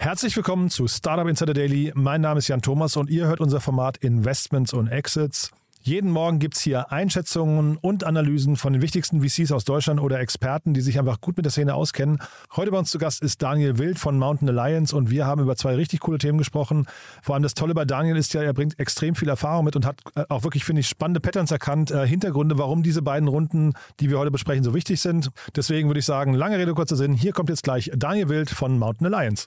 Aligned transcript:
Herzlich 0.00 0.36
willkommen 0.36 0.70
zu 0.70 0.86
Startup 0.86 1.26
Insider 1.26 1.54
Daily. 1.54 1.90
Mein 1.92 2.20
Name 2.20 2.38
ist 2.38 2.46
Jan 2.46 2.62
Thomas 2.62 2.96
und 2.96 3.10
ihr 3.10 3.26
hört 3.26 3.40
unser 3.40 3.60
Format 3.60 3.96
Investments 3.96 4.72
und 4.72 4.86
Exits. 4.86 5.50
Jeden 5.80 6.12
Morgen 6.12 6.38
gibt 6.38 6.56
es 6.56 6.62
hier 6.62 6.92
Einschätzungen 6.92 7.76
und 7.78 8.04
Analysen 8.04 8.54
von 8.54 8.72
den 8.72 8.80
wichtigsten 8.80 9.20
VCs 9.20 9.50
aus 9.50 9.64
Deutschland 9.64 10.00
oder 10.00 10.20
Experten, 10.20 10.72
die 10.72 10.82
sich 10.82 11.00
einfach 11.00 11.20
gut 11.20 11.36
mit 11.36 11.46
der 11.46 11.50
Szene 11.50 11.74
auskennen. 11.74 12.18
Heute 12.54 12.70
bei 12.70 12.78
uns 12.78 12.90
zu 12.90 12.98
Gast 12.98 13.22
ist 13.22 13.42
Daniel 13.42 13.78
Wild 13.78 13.98
von 13.98 14.18
Mountain 14.18 14.48
Alliance 14.48 14.94
und 14.94 15.10
wir 15.10 15.26
haben 15.26 15.42
über 15.42 15.56
zwei 15.56 15.74
richtig 15.74 15.98
coole 15.98 16.18
Themen 16.18 16.38
gesprochen. 16.38 16.86
Vor 17.20 17.34
allem 17.34 17.42
das 17.42 17.54
Tolle 17.54 17.74
bei 17.74 17.84
Daniel 17.84 18.16
ist 18.16 18.34
ja, 18.34 18.42
er 18.42 18.54
bringt 18.54 18.78
extrem 18.78 19.16
viel 19.16 19.28
Erfahrung 19.28 19.64
mit 19.64 19.74
und 19.74 19.84
hat 19.84 20.00
äh, 20.14 20.24
auch 20.28 20.44
wirklich, 20.44 20.64
finde 20.64 20.80
ich, 20.80 20.88
spannende 20.88 21.18
Patterns 21.20 21.50
erkannt, 21.50 21.90
äh, 21.90 22.06
Hintergründe, 22.06 22.56
warum 22.56 22.84
diese 22.84 23.02
beiden 23.02 23.28
Runden, 23.28 23.72
die 23.98 24.10
wir 24.10 24.18
heute 24.20 24.30
besprechen, 24.30 24.62
so 24.62 24.74
wichtig 24.74 25.00
sind. 25.00 25.30
Deswegen 25.56 25.88
würde 25.88 25.98
ich 25.98 26.06
sagen, 26.06 26.34
lange 26.34 26.56
Rede, 26.56 26.72
kurzer 26.74 26.96
Sinn. 26.96 27.14
Hier 27.14 27.32
kommt 27.32 27.48
jetzt 27.48 27.64
gleich 27.64 27.90
Daniel 27.96 28.28
Wild 28.28 28.50
von 28.50 28.78
Mountain 28.78 29.12
Alliance. 29.12 29.46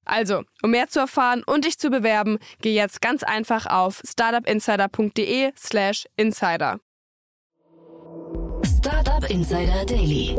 Also, 0.11 0.43
um 0.61 0.71
mehr 0.71 0.89
zu 0.89 0.99
erfahren 0.99 1.41
und 1.45 1.63
dich 1.63 1.79
zu 1.79 1.89
bewerben, 1.89 2.37
geh 2.61 2.73
jetzt 2.73 3.01
ganz 3.01 3.23
einfach 3.23 3.65
auf 3.65 4.01
startupinsider.de/slash 4.05 6.05
insider. 6.17 6.81
Startup 8.65 9.29
Insider 9.29 9.85
Daily. 9.85 10.35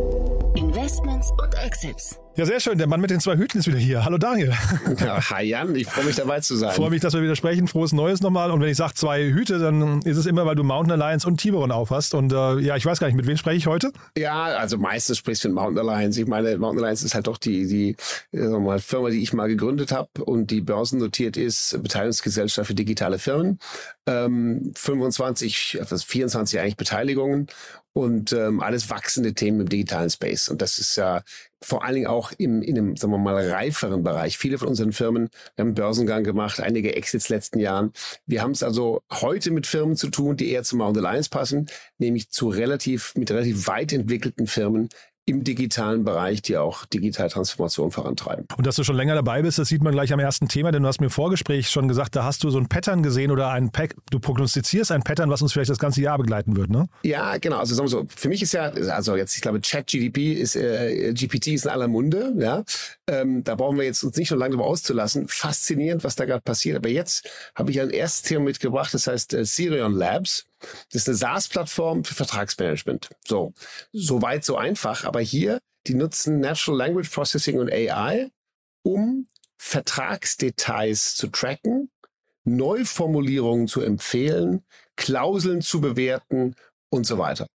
Investments 0.56 1.30
und 1.30 1.54
Exits. 1.54 2.18
Ja, 2.36 2.46
sehr 2.46 2.60
schön. 2.60 2.78
Der 2.78 2.86
Mann 2.86 3.00
mit 3.00 3.10
den 3.10 3.20
zwei 3.20 3.36
Hüten 3.36 3.58
ist 3.58 3.66
wieder 3.66 3.78
hier. 3.78 4.04
Hallo 4.04 4.18
Daniel. 4.18 4.52
Ja, 5.00 5.30
hi 5.30 5.44
Jan, 5.44 5.74
ich 5.74 5.86
freue 5.86 6.04
mich 6.04 6.16
dabei 6.16 6.40
zu 6.40 6.56
sein. 6.56 6.70
Ich 6.70 6.76
freue 6.76 6.90
mich, 6.90 7.00
dass 7.00 7.14
wir 7.14 7.22
wieder 7.22 7.36
sprechen. 7.36 7.68
Frohes 7.68 7.92
Neues 7.92 8.20
nochmal. 8.20 8.50
Und 8.50 8.60
wenn 8.60 8.68
ich 8.68 8.76
sage 8.76 8.94
zwei 8.94 9.24
Hüte, 9.24 9.58
dann 9.58 10.00
ist 10.02 10.16
es 10.16 10.26
immer, 10.26 10.46
weil 10.46 10.54
du 10.54 10.62
Mountain 10.62 11.00
Alliance 11.00 11.26
und 11.26 11.38
Tiburon 11.38 11.70
aufhast. 11.70 12.14
Und 12.14 12.32
äh, 12.32 12.58
ja, 12.60 12.76
ich 12.76 12.86
weiß 12.86 13.00
gar 13.00 13.06
nicht, 13.06 13.16
mit 13.16 13.26
wem 13.26 13.36
spreche 13.36 13.56
ich 13.56 13.66
heute? 13.66 13.92
Ja, 14.16 14.44
also 14.44 14.78
meistens 14.78 15.18
sprichst 15.18 15.44
du 15.44 15.48
mit 15.48 15.56
Mountain 15.56 15.88
Alliance. 15.88 16.20
Ich 16.20 16.26
meine, 16.26 16.56
Mountain 16.58 16.84
Alliance 16.84 17.04
ist 17.04 17.14
halt 17.14 17.26
doch 17.26 17.38
die, 17.38 17.66
die 17.66 17.96
wir 18.30 18.58
mal, 18.58 18.78
Firma, 18.78 19.10
die 19.10 19.22
ich 19.22 19.32
mal 19.32 19.48
gegründet 19.48 19.92
habe 19.92 20.24
und 20.24 20.50
die 20.50 20.60
börsennotiert 20.60 21.36
ist, 21.36 21.78
Beteiligungsgesellschaft 21.82 22.66
für 22.66 22.74
digitale 22.74 23.18
Firmen. 23.18 23.58
Ähm, 24.06 24.72
25, 24.74 25.78
also 25.80 25.96
24 25.96 26.60
eigentlich 26.60 26.76
Beteiligungen 26.76 27.46
und 27.94 28.32
ähm, 28.32 28.60
alles 28.60 28.88
wachsende 28.90 29.34
Themen 29.34 29.60
im 29.60 29.68
digitalen 29.68 30.10
Space. 30.10 30.48
Und 30.48 30.62
das 30.62 30.78
ist 30.78 30.96
ja 30.96 31.22
vor 31.60 31.84
allen 31.84 31.94
Dingen 31.94 32.06
auch 32.06 32.32
im, 32.38 32.62
in 32.62 32.76
einem, 32.76 32.96
sagen 32.96 33.12
wir 33.12 33.18
mal, 33.18 33.50
reiferen 33.50 34.02
Bereich. 34.02 34.38
Viele 34.38 34.58
von 34.58 34.68
unseren 34.68 34.92
Firmen 34.92 35.28
haben 35.58 35.74
Börsengang 35.74 36.24
gemacht, 36.24 36.60
einige 36.60 36.96
Exits 36.96 37.28
letzten 37.28 37.58
Jahren. 37.58 37.92
Wir 38.26 38.42
haben 38.42 38.52
es 38.52 38.62
also 38.62 39.02
heute 39.10 39.50
mit 39.50 39.66
Firmen 39.66 39.96
zu 39.96 40.08
tun, 40.08 40.36
die 40.36 40.50
eher 40.50 40.62
zu 40.64 40.76
Mount 40.76 40.96
Alliance 40.96 41.30
passen, 41.30 41.66
nämlich 41.98 42.30
zu 42.30 42.48
relativ, 42.48 43.14
mit 43.14 43.30
relativ 43.30 43.66
weit 43.66 43.92
entwickelten 43.92 44.46
Firmen 44.46 44.88
im 45.24 45.44
digitalen 45.44 46.04
Bereich, 46.04 46.42
die 46.42 46.56
auch 46.56 46.84
digitale 46.86 47.28
Transformation 47.28 47.92
vorantreiben. 47.92 48.46
Und 48.56 48.66
dass 48.66 48.74
du 48.76 48.82
schon 48.82 48.96
länger 48.96 49.14
dabei 49.14 49.42
bist, 49.42 49.58
das 49.58 49.68
sieht 49.68 49.82
man 49.82 49.92
gleich 49.92 50.12
am 50.12 50.18
ersten 50.18 50.48
Thema, 50.48 50.72
denn 50.72 50.82
du 50.82 50.88
hast 50.88 51.00
mir 51.00 51.06
im 51.06 51.10
Vorgespräch 51.10 51.70
schon 51.70 51.86
gesagt, 51.86 52.16
da 52.16 52.24
hast 52.24 52.42
du 52.42 52.50
so 52.50 52.58
ein 52.58 52.68
Pattern 52.68 53.02
gesehen 53.02 53.30
oder 53.30 53.50
ein 53.50 53.70
Pack, 53.70 53.94
du 54.10 54.18
prognostizierst 54.18 54.90
ein 54.90 55.02
Pattern, 55.02 55.30
was 55.30 55.40
uns 55.40 55.52
vielleicht 55.52 55.70
das 55.70 55.78
ganze 55.78 56.02
Jahr 56.02 56.18
begleiten 56.18 56.56
wird, 56.56 56.70
ne? 56.70 56.88
Ja, 57.04 57.38
genau. 57.38 57.58
Also 57.58 57.74
sagen 57.74 57.86
wir 57.86 57.90
so, 57.90 58.06
für 58.14 58.28
mich 58.28 58.42
ist 58.42 58.52
ja, 58.52 58.70
also 58.70 59.14
jetzt, 59.16 59.36
ich 59.36 59.42
glaube, 59.42 59.60
ChatGDP 59.60 60.32
ist, 60.32 60.56
äh, 60.56 61.12
GPT 61.14 61.48
ist 61.48 61.66
in 61.66 61.70
aller 61.70 61.88
Munde, 61.88 62.34
ja. 62.38 62.64
Ähm, 63.06 63.44
da 63.44 63.54
brauchen 63.54 63.76
wir 63.76 63.84
jetzt 63.84 64.02
uns 64.02 64.16
nicht 64.16 64.28
so 64.28 64.34
lange 64.34 64.56
darüber 64.56 64.68
auszulassen. 64.68 65.28
Faszinierend, 65.28 66.02
was 66.02 66.16
da 66.16 66.24
gerade 66.24 66.42
passiert. 66.42 66.76
Aber 66.76 66.88
jetzt 66.88 67.28
habe 67.54 67.70
ich 67.70 67.80
ein 67.80 67.90
erstes 67.90 68.22
Thema 68.22 68.44
mitgebracht, 68.44 68.92
das 68.92 69.06
heißt 69.06 69.34
äh, 69.34 69.44
Sirion 69.44 69.92
Labs. 69.92 70.46
Das 70.90 71.02
ist 71.02 71.08
eine 71.08 71.16
SaaS-Plattform 71.16 72.04
für 72.04 72.14
Vertragsmanagement. 72.14 73.10
So, 73.26 73.52
weit, 73.92 74.44
so 74.44 74.56
einfach. 74.56 75.04
Aber 75.04 75.20
hier, 75.20 75.60
die 75.86 75.94
nutzen 75.94 76.40
Natural 76.40 76.78
Language 76.78 77.10
Processing 77.10 77.58
und 77.58 77.72
AI, 77.72 78.30
um 78.82 79.26
Vertragsdetails 79.58 81.14
zu 81.14 81.28
tracken, 81.28 81.90
Neuformulierungen 82.44 83.68
zu 83.68 83.80
empfehlen, 83.80 84.64
Klauseln 84.96 85.62
zu 85.62 85.80
bewerten 85.80 86.56
und 86.90 87.06
so 87.06 87.18
weiter. 87.18 87.46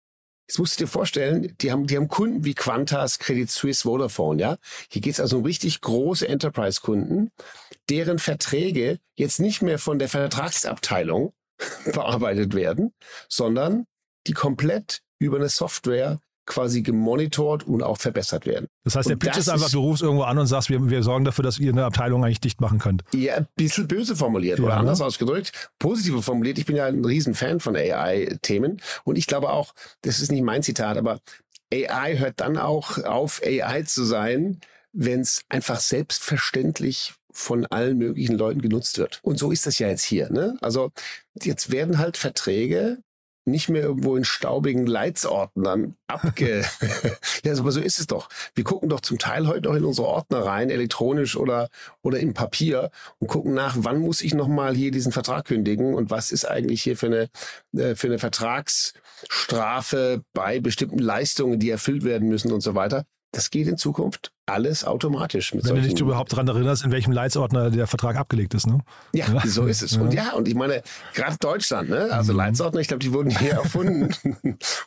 Jetzt 0.48 0.60
musst 0.60 0.80
du 0.80 0.86
dir 0.86 0.90
vorstellen, 0.90 1.54
die 1.60 1.74
haben, 1.74 1.88
die 1.88 1.98
haben 1.98 2.08
Kunden 2.08 2.46
wie 2.46 2.54
Qantas, 2.54 3.20
Credit 3.20 3.52
Suisse, 3.52 3.84
Vodafone, 3.84 4.42
ja. 4.42 4.58
Hier 4.90 5.02
geht 5.02 5.14
es 5.14 5.20
also 5.20 5.40
um 5.40 5.44
richtig 5.44 5.82
große 5.82 6.26
Enterprise-Kunden, 6.26 7.32
deren 7.90 8.18
Verträge 8.18 9.00
jetzt 9.16 9.42
nicht 9.42 9.62
mehr 9.62 9.78
von 9.78 10.00
der 10.00 10.08
Vertragsabteilung 10.08 11.34
bearbeitet 11.94 12.54
werden, 12.54 12.94
sondern 13.30 13.86
die 14.28 14.34
komplett 14.34 15.02
über 15.20 15.38
eine 15.38 15.50
Software 15.50 16.20
quasi 16.48 16.82
gemonitort 16.82 17.68
und 17.68 17.84
auch 17.84 17.98
verbessert 17.98 18.46
werden. 18.46 18.68
Das 18.84 18.96
heißt, 18.96 19.10
der 19.10 19.16
Und 19.16 19.20
Pitch 19.20 19.32
das 19.32 19.40
ist 19.40 19.50
einfach, 19.50 19.70
du 19.70 19.82
rufst 19.82 20.02
irgendwo 20.02 20.24
an 20.24 20.38
und 20.38 20.48
sagst, 20.48 20.70
wir, 20.70 20.90
wir 20.90 21.04
sorgen 21.04 21.26
dafür, 21.26 21.44
dass 21.44 21.60
ihr 21.60 21.72
eine 21.72 21.84
Abteilung 21.84 22.24
eigentlich 22.24 22.40
dicht 22.40 22.62
machen 22.62 22.80
könnt. 22.80 23.04
Ja, 23.14 23.36
ein 23.36 23.48
bisschen 23.56 23.88
böse 23.88 24.16
formuliert 24.16 24.58
Ja, 24.58 24.66
oder 24.66 24.76
ne? 24.76 24.80
anders 24.80 25.02
ausgedrückt, 25.02 25.52
positive 25.78 26.22
formuliert. 26.22 26.58
Ich 26.58 26.66
bin 26.66 26.78
ja 26.78 26.86
ein 26.86 27.04
Riesenfan 27.04 27.60
von 27.60 27.76
AI-Themen 27.76 28.82
und 29.04 29.18
ich 29.18 29.28
glaube 29.28 29.50
auch, 29.50 29.74
das 30.02 30.22
ist 30.22 30.32
nicht 30.32 30.44
mein 30.44 30.64
Zitat, 30.64 30.98
aber 30.98 31.20
AI 31.72 32.18
hört 32.18 32.40
dann 32.40 32.58
auch 32.58 33.04
auf, 33.04 33.42
AI 33.44 33.82
zu 33.84 34.06
sein, 34.06 34.62
wenn 34.94 35.20
es 35.20 35.44
einfach 35.50 35.82
selbstverständlich 35.82 37.14
von 37.32 37.66
allen 37.68 37.98
möglichen 37.98 38.38
Leuten 38.38 38.62
genutzt 38.62 38.98
wird. 38.98 39.20
Und 39.24 39.38
so 39.38 39.52
ist 39.52 39.66
das 39.66 39.80
ja 39.80 39.88
jetzt 39.88 40.04
hier. 40.04 40.32
Ne? 40.32 40.58
Also 40.62 40.92
jetzt 41.42 41.72
werden 41.72 41.98
halt 41.98 42.18
Verträge 42.18 43.00
nicht 43.48 43.70
mehr 43.70 43.82
irgendwo 43.82 44.18
in 44.18 44.26
staubigen 44.26 44.86
Leitsordnern 44.86 45.96
abge... 46.08 46.66
ja, 47.44 47.58
aber 47.58 47.72
so 47.72 47.80
ist 47.80 48.00
es 48.00 48.08
doch. 48.08 48.30
Wir 48.56 48.64
gucken 48.64 48.90
doch 48.90 49.00
zum 49.00 49.18
Teil 49.18 49.48
heute 49.48 49.70
noch 49.70 49.76
in 49.76 49.86
unsere 49.86 50.08
Ordner 50.08 50.40
rein, 50.40 50.70
elektronisch 50.70 51.38
oder, 51.38 51.70
oder 52.02 52.20
im 52.20 52.34
Papier 52.34 52.92
und 53.20 53.28
gucken 53.28 53.54
nach, 53.54 53.76
wann 53.80 54.00
muss 54.00 54.22
ich 54.22 54.34
nochmal 54.34 54.76
hier 54.76 54.92
diesen 54.92 55.12
Vertrag 55.12 55.46
kündigen 55.46 55.94
und 55.94 56.12
was 56.12 56.32
ist 56.32 56.46
eigentlich 56.46 56.84
hier 56.84 56.98
für 56.98 57.08
eine, 57.08 57.30
äh, 57.78 57.96
für 57.96 58.08
eine 58.08 58.20
Vertragsstrafe 58.20 60.24
bei 60.34 60.60
bestimmten 60.60 61.00
Leistungen, 61.00 61.60
die 61.60 61.70
erfüllt 61.70 62.04
werden 62.04 62.28
müssen 62.28 62.52
und 62.52 62.62
so 62.62 62.76
weiter. 62.76 63.06
Das 63.32 63.50
geht 63.52 63.68
in 63.68 63.78
Zukunft 63.78 64.32
alles 64.46 64.86
automatisch 64.86 65.54
mit 65.54 65.66
Wenn 65.66 65.76
du 65.76 65.82
dich 65.82 66.00
überhaupt 66.00 66.32
daran 66.32 66.48
erinnerst, 66.48 66.86
in 66.86 66.92
welchem 66.92 67.12
Leitsordner 67.12 67.70
der 67.70 67.86
Vertrag 67.86 68.16
abgelegt 68.16 68.54
ist, 68.54 68.66
ne? 68.66 68.80
ja, 69.14 69.26
so 69.46 69.66
ist 69.66 69.82
es. 69.82 69.98
Und 69.98 70.14
ja, 70.14 70.32
und 70.34 70.48
ich 70.48 70.56
meine, 70.56 70.82
gerade 71.14 71.36
Deutschland, 71.40 71.90
ne? 71.90 72.08
also 72.12 72.32
Mhm. 72.32 72.38
Leitsordner, 72.40 72.80
ich 72.80 72.88
glaube, 72.88 73.04
die 73.04 73.12
wurden 73.12 73.30
hier 73.30 73.52
erfunden. 73.64 74.16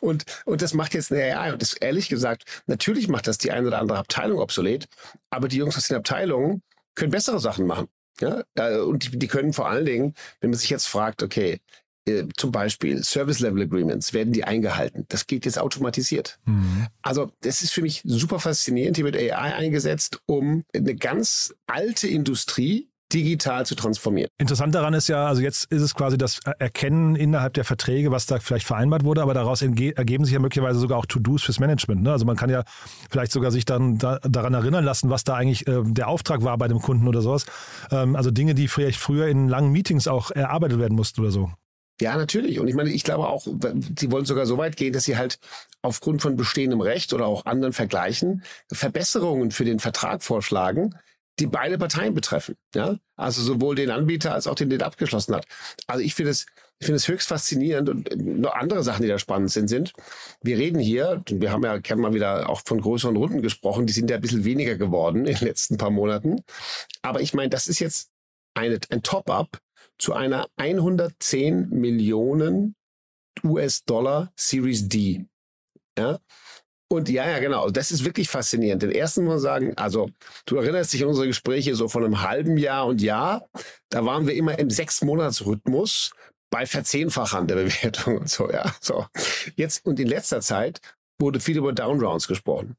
und, 0.01 0.25
und 0.45 0.61
das 0.63 0.73
macht 0.73 0.95
jetzt 0.95 1.11
eine 1.11 1.39
AI. 1.39 1.53
Und 1.53 1.61
das 1.61 1.73
ehrlich 1.73 2.09
gesagt, 2.09 2.43
natürlich 2.65 3.07
macht 3.07 3.27
das 3.27 3.37
die 3.37 3.51
eine 3.51 3.67
oder 3.67 3.79
andere 3.79 3.99
Abteilung 3.99 4.39
obsolet, 4.39 4.87
aber 5.29 5.47
die 5.47 5.57
Jungs 5.57 5.77
aus 5.77 5.87
den 5.87 5.97
Abteilungen 5.97 6.63
können 6.95 7.11
bessere 7.11 7.39
Sachen 7.39 7.67
machen. 7.67 7.87
Ja? 8.19 8.41
Äh, 8.55 8.79
Und 8.79 9.13
die, 9.13 9.19
die 9.19 9.27
können 9.27 9.53
vor 9.53 9.69
allen 9.69 9.85
Dingen, 9.85 10.15
wenn 10.39 10.49
man 10.49 10.57
sich 10.59 10.71
jetzt 10.71 10.87
fragt, 10.87 11.21
okay, 11.21 11.59
äh, 12.05 12.25
zum 12.37 12.51
Beispiel 12.51 13.03
Service 13.03 13.39
Level 13.39 13.61
Agreements, 13.61 14.13
werden 14.13 14.33
die 14.33 14.43
eingehalten? 14.43 15.05
Das 15.09 15.27
geht 15.27 15.45
jetzt 15.45 15.59
automatisiert. 15.59 16.39
Mhm. 16.45 16.87
Also 17.01 17.31
das 17.41 17.61
ist 17.61 17.73
für 17.73 17.81
mich 17.81 18.01
super 18.05 18.39
faszinierend. 18.39 18.97
Hier 18.97 19.05
wird 19.05 19.17
AI 19.17 19.55
eingesetzt, 19.55 20.19
um 20.25 20.63
eine 20.73 20.95
ganz 20.95 21.53
alte 21.67 22.07
Industrie 22.07 22.91
digital 23.13 23.65
zu 23.65 23.75
transformieren. 23.75 24.29
Interessant 24.37 24.73
daran 24.73 24.93
ist 24.93 25.07
ja, 25.07 25.27
also 25.27 25.41
jetzt 25.41 25.71
ist 25.71 25.81
es 25.81 25.93
quasi 25.93 26.17
das 26.17 26.39
Erkennen 26.59 27.15
innerhalb 27.15 27.53
der 27.53 27.63
Verträge, 27.63 28.11
was 28.11 28.25
da 28.25 28.39
vielleicht 28.39 28.65
vereinbart 28.65 29.03
wurde, 29.03 29.21
aber 29.21 29.33
daraus 29.33 29.61
ergeben 29.61 30.25
sich 30.25 30.33
ja 30.33 30.39
möglicherweise 30.39 30.79
sogar 30.79 30.97
auch 30.97 31.05
To-Dos 31.05 31.43
fürs 31.43 31.59
Management. 31.59 32.03
Ne? 32.03 32.11
Also 32.11 32.25
man 32.25 32.35
kann 32.35 32.49
ja 32.49 32.63
vielleicht 33.09 33.31
sogar 33.31 33.51
sich 33.51 33.65
dann 33.65 33.97
da, 33.97 34.19
daran 34.19 34.53
erinnern 34.53 34.85
lassen, 34.85 35.09
was 35.09 35.23
da 35.23 35.35
eigentlich 35.35 35.67
äh, 35.67 35.81
der 35.83 36.07
Auftrag 36.07 36.43
war 36.43 36.57
bei 36.57 36.67
dem 36.67 36.79
Kunden 36.79 37.07
oder 37.07 37.21
sowas. 37.21 37.45
Ähm, 37.91 38.15
also 38.15 38.31
Dinge, 38.31 38.55
die 38.55 38.67
vielleicht 38.67 38.99
früher 38.99 39.27
in 39.27 39.47
langen 39.47 39.71
Meetings 39.71 40.07
auch 40.07 40.31
erarbeitet 40.31 40.79
werden 40.79 40.95
mussten 40.95 41.21
oder 41.21 41.31
so. 41.31 41.51
Ja, 42.01 42.17
natürlich. 42.17 42.59
Und 42.59 42.67
ich 42.67 42.73
meine, 42.73 42.89
ich 42.89 43.03
glaube 43.03 43.27
auch, 43.27 43.45
sie 43.45 44.11
wollen 44.11 44.25
sogar 44.25 44.47
so 44.47 44.57
weit 44.57 44.75
gehen, 44.75 44.91
dass 44.91 45.05
sie 45.05 45.17
halt 45.17 45.37
aufgrund 45.83 46.23
von 46.23 46.35
bestehendem 46.35 46.81
Recht 46.81 47.13
oder 47.13 47.27
auch 47.27 47.45
anderen 47.45 47.73
Vergleichen 47.73 48.43
Verbesserungen 48.71 49.51
für 49.51 49.65
den 49.65 49.77
Vertrag 49.77 50.23
vorschlagen, 50.23 50.95
die 51.39 51.45
beide 51.45 51.77
Parteien 51.77 52.15
betreffen. 52.15 52.55
Ja, 52.73 52.97
also 53.15 53.43
sowohl 53.43 53.75
den 53.75 53.91
Anbieter 53.91 54.33
als 54.33 54.47
auch 54.47 54.55
den, 54.55 54.71
den 54.71 54.81
abgeschlossen 54.81 55.35
hat. 55.35 55.45
Also 55.85 56.03
ich 56.03 56.15
finde 56.15 56.31
es, 56.31 56.47
ich 56.79 56.87
finde 56.87 56.95
es 56.95 57.07
höchst 57.07 57.27
faszinierend 57.27 57.87
und 57.87 58.17
noch 58.17 58.55
andere 58.55 58.81
Sachen, 58.81 59.03
die 59.03 59.07
da 59.07 59.19
spannend 59.19 59.51
sind, 59.51 59.67
sind, 59.67 59.93
wir 60.41 60.57
reden 60.57 60.79
hier, 60.79 61.21
wir 61.29 61.51
haben 61.51 61.63
ja, 61.63 61.79
kennen 61.79 62.01
mal 62.01 62.15
wieder 62.15 62.49
auch 62.49 62.61
von 62.65 62.81
größeren 62.81 63.15
Runden 63.15 63.43
gesprochen, 63.43 63.85
die 63.85 63.93
sind 63.93 64.09
ja 64.09 64.15
ein 64.15 64.21
bisschen 64.21 64.43
weniger 64.43 64.75
geworden 64.75 65.27
in 65.27 65.35
den 65.35 65.47
letzten 65.47 65.77
paar 65.77 65.91
Monaten. 65.91 66.41
Aber 67.03 67.21
ich 67.21 67.35
meine, 67.35 67.49
das 67.49 67.67
ist 67.67 67.77
jetzt 67.77 68.09
eine, 68.55 68.79
ein 68.89 69.03
Top-up 69.03 69.61
zu 70.01 70.13
einer 70.13 70.47
110 70.57 71.69
Millionen 71.69 72.75
US-Dollar 73.43 74.33
Series 74.35 74.89
D. 74.89 75.25
Ja? 75.97 76.19
Und 76.91 77.07
ja, 77.07 77.29
ja, 77.29 77.39
genau. 77.39 77.69
Das 77.69 77.91
ist 77.91 78.03
wirklich 78.03 78.27
faszinierend. 78.27 78.81
Den 78.81 78.91
ersten 78.91 79.23
muss 79.23 79.33
man 79.33 79.39
sagen, 79.39 79.77
also 79.77 80.09
du 80.45 80.57
erinnerst 80.57 80.91
dich 80.91 81.03
an 81.03 81.09
unsere 81.09 81.27
Gespräche 81.27 81.75
so 81.75 81.87
von 81.87 82.03
einem 82.03 82.21
halben 82.21 82.57
Jahr 82.57 82.87
und 82.87 83.01
Jahr. 83.01 83.47
Da 83.89 84.03
waren 84.03 84.25
wir 84.25 84.33
immer 84.33 84.57
im 84.57 84.71
Sechs-Monats-Rhythmus 84.71 86.11
bei 86.49 86.65
Verzehnfachern 86.65 87.47
der 87.47 87.55
Bewertung 87.55 88.17
und 88.17 88.29
so, 88.29 88.51
ja. 88.51 88.73
So. 88.81 89.05
Jetzt 89.55 89.85
und 89.85 89.99
in 89.99 90.07
letzter 90.07 90.41
Zeit 90.41 90.81
wurde 91.19 91.39
viel 91.39 91.57
über 91.57 91.73
Downrounds 91.73 92.27
gesprochen. 92.27 92.75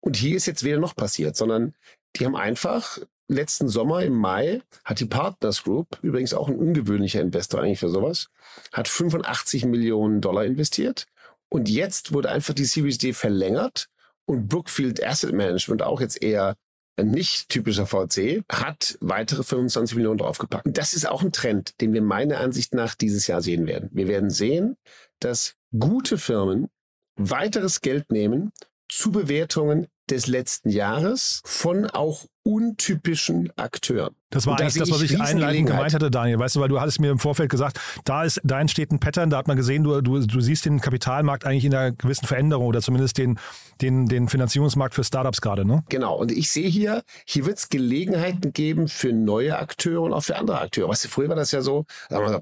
Und 0.00 0.16
hier 0.16 0.36
ist 0.36 0.46
jetzt 0.46 0.64
wieder 0.64 0.78
noch 0.78 0.96
passiert, 0.96 1.36
sondern 1.36 1.74
die 2.16 2.26
haben 2.26 2.36
einfach 2.36 2.98
letzten 3.28 3.68
Sommer 3.68 4.02
im 4.02 4.14
Mai 4.14 4.62
hat 4.84 5.00
die 5.00 5.06
Partners 5.06 5.64
Group, 5.64 5.98
übrigens 6.02 6.34
auch 6.34 6.48
ein 6.48 6.58
ungewöhnlicher 6.58 7.20
Investor 7.20 7.60
eigentlich 7.60 7.80
für 7.80 7.88
sowas, 7.88 8.28
hat 8.72 8.88
85 8.88 9.64
Millionen 9.66 10.20
Dollar 10.20 10.44
investiert. 10.44 11.06
Und 11.48 11.68
jetzt 11.68 12.12
wurde 12.12 12.30
einfach 12.30 12.54
die 12.54 12.64
Series 12.64 12.98
D 12.98 13.12
verlängert 13.12 13.88
und 14.26 14.48
Brookfield 14.48 15.04
Asset 15.04 15.32
Management, 15.32 15.82
auch 15.82 16.00
jetzt 16.00 16.22
eher 16.22 16.56
ein 16.96 17.10
nicht 17.10 17.48
typischer 17.48 17.86
VC, 17.86 18.44
hat 18.50 18.96
weitere 19.00 19.42
25 19.42 19.96
Millionen 19.96 20.18
draufgepackt. 20.18 20.66
Und 20.66 20.78
das 20.78 20.94
ist 20.94 21.08
auch 21.08 21.22
ein 21.22 21.32
Trend, 21.32 21.80
den 21.80 21.92
wir 21.92 22.02
meiner 22.02 22.38
Ansicht 22.38 22.74
nach 22.74 22.94
dieses 22.94 23.26
Jahr 23.26 23.42
sehen 23.42 23.66
werden. 23.66 23.90
Wir 23.92 24.08
werden 24.08 24.30
sehen, 24.30 24.76
dass 25.20 25.54
gute 25.76 26.18
Firmen 26.18 26.68
weiteres 27.16 27.80
Geld 27.80 28.10
nehmen 28.10 28.52
zu 28.88 29.10
Bewertungen 29.10 29.88
des 30.08 30.26
letzten 30.26 30.70
Jahres 30.70 31.40
von 31.44 31.86
auch 31.86 32.26
untypischen 32.44 33.50
Akteuren. 33.56 34.14
Das 34.34 34.46
war 34.46 34.58
eigentlich 34.58 34.74
das, 34.74 34.90
was 34.90 35.00
ich 35.00 35.20
einleitend 35.20 35.68
gemeint 35.68 35.94
hatte, 35.94 36.10
Daniel. 36.10 36.38
Weißt 36.38 36.56
du, 36.56 36.60
weil 36.60 36.68
du 36.68 36.80
hattest 36.80 37.00
mir 37.00 37.10
im 37.10 37.18
Vorfeld 37.18 37.50
gesagt, 37.50 37.78
da 38.04 38.24
ist, 38.24 38.40
da 38.42 38.60
entsteht 38.60 38.90
ein 38.90 38.98
Pattern, 38.98 39.30
da 39.30 39.38
hat 39.38 39.46
man 39.46 39.56
gesehen, 39.56 39.84
du, 39.84 40.00
du, 40.00 40.18
du 40.26 40.40
siehst 40.40 40.64
den 40.64 40.80
Kapitalmarkt 40.80 41.46
eigentlich 41.46 41.64
in 41.64 41.74
einer 41.74 41.92
gewissen 41.92 42.26
Veränderung 42.26 42.66
oder 42.66 42.82
zumindest 42.82 43.16
den, 43.16 43.38
den, 43.80 44.06
den 44.06 44.28
Finanzierungsmarkt 44.28 44.94
für 44.94 45.04
Startups 45.04 45.40
gerade, 45.40 45.64
ne? 45.64 45.84
Genau. 45.88 46.16
Und 46.16 46.32
ich 46.32 46.50
sehe 46.50 46.68
hier, 46.68 47.02
hier 47.24 47.46
wird 47.46 47.58
es 47.58 47.68
Gelegenheiten 47.68 48.52
geben 48.52 48.88
für 48.88 49.12
neue 49.12 49.56
Akteure 49.56 50.02
und 50.02 50.12
auch 50.12 50.24
für 50.24 50.36
andere 50.36 50.60
Akteure. 50.60 50.88
Weißt 50.88 51.04
du, 51.04 51.08
früher 51.08 51.28
war 51.28 51.36
das 51.36 51.52
ja 51.52 51.62
so, 51.62 51.86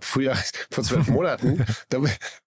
früher, 0.00 0.34
vor 0.70 0.84
zwölf 0.84 1.08
Monaten, 1.08 1.64
da, 1.90 2.00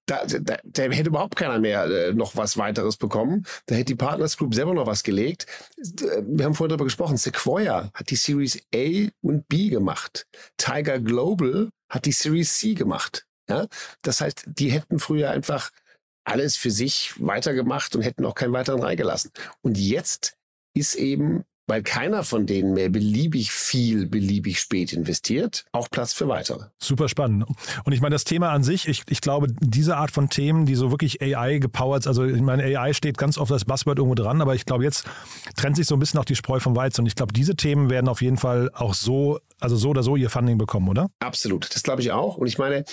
da, 0.07 0.21
da, 0.25 0.57
da, 0.63 0.83
hätte 0.83 1.09
überhaupt 1.09 1.35
keiner 1.35 1.59
mehr 1.59 1.85
äh, 1.85 2.13
noch 2.13 2.35
was 2.35 2.57
weiteres 2.57 2.97
bekommen. 2.97 3.45
Da 3.67 3.75
hätte 3.75 3.85
die 3.85 3.95
Partners 3.95 4.37
Group 4.37 4.53
selber 4.53 4.73
noch 4.73 4.85
was 4.87 5.03
gelegt. 5.03 5.45
Wir 5.77 6.45
haben 6.45 6.53
vorhin 6.53 6.69
darüber 6.69 6.85
gesprochen, 6.85 7.17
Sequoia 7.17 7.44
hat 7.45 8.09
die 8.09 8.15
Series 8.15 8.61
A 8.73 9.09
und 9.21 9.47
B 9.47 9.69
gemacht. 9.69 10.27
Tiger 10.57 10.99
Global 10.99 11.69
hat 11.89 12.05
die 12.05 12.11
Series 12.11 12.57
C 12.57 12.73
gemacht. 12.73 13.25
Ja? 13.49 13.67
Das 14.01 14.21
heißt, 14.21 14.43
die 14.47 14.71
hätten 14.71 14.99
früher 14.99 15.31
einfach 15.31 15.71
alles 16.25 16.57
für 16.57 16.71
sich 16.71 17.13
weitergemacht 17.19 17.95
und 17.95 18.01
hätten 18.01 18.25
auch 18.25 18.35
keinen 18.35 18.53
weiteren 18.53 18.81
reingelassen. 18.81 19.31
Und 19.61 19.77
jetzt 19.77 20.35
ist 20.73 20.95
eben 20.95 21.43
weil 21.67 21.83
keiner 21.83 22.23
von 22.23 22.45
denen 22.45 22.73
mehr 22.73 22.89
beliebig 22.89 23.51
viel, 23.51 24.07
beliebig 24.07 24.59
spät 24.59 24.93
investiert, 24.93 25.65
auch 25.71 25.89
Platz 25.89 26.13
für 26.13 26.27
weitere. 26.27 26.65
Super 26.79 27.09
spannend. 27.09 27.45
Und 27.83 27.93
ich 27.93 28.01
meine, 28.01 28.13
das 28.13 28.23
Thema 28.23 28.51
an 28.51 28.63
sich, 28.63 28.87
ich, 28.87 29.03
ich 29.09 29.21
glaube, 29.21 29.47
diese 29.59 29.97
Art 29.97 30.11
von 30.11 30.29
Themen, 30.29 30.65
die 30.65 30.75
so 30.75 30.91
wirklich 30.91 31.21
AI 31.21 31.57
gepowert, 31.57 32.07
also 32.07 32.23
ich 32.23 32.41
meine, 32.41 32.63
AI 32.63 32.93
steht 32.93 33.17
ganz 33.17 33.37
oft 33.37 33.51
das 33.51 33.65
Buzzword 33.65 33.97
irgendwo 33.97 34.15
dran, 34.15 34.41
aber 34.41 34.55
ich 34.55 34.65
glaube, 34.65 34.83
jetzt 34.83 35.05
trennt 35.55 35.75
sich 35.75 35.87
so 35.87 35.95
ein 35.95 35.99
bisschen 35.99 36.19
auch 36.19 36.25
die 36.25 36.35
Spreu 36.35 36.59
vom 36.59 36.75
Weizen. 36.75 37.01
Und 37.01 37.07
ich 37.07 37.15
glaube, 37.15 37.33
diese 37.33 37.55
Themen 37.55 37.89
werden 37.89 38.07
auf 38.07 38.21
jeden 38.21 38.37
Fall 38.37 38.69
auch 38.73 38.93
so, 38.93 39.39
also 39.59 39.75
so 39.75 39.89
oder 39.89 40.03
so 40.03 40.15
ihr 40.15 40.29
Funding 40.29 40.57
bekommen, 40.57 40.87
oder? 40.87 41.09
Absolut. 41.19 41.73
Das 41.73 41.83
glaube 41.83 42.01
ich 42.01 42.11
auch. 42.11 42.37
Und 42.37 42.47
ich 42.47 42.57
meine, 42.57 42.85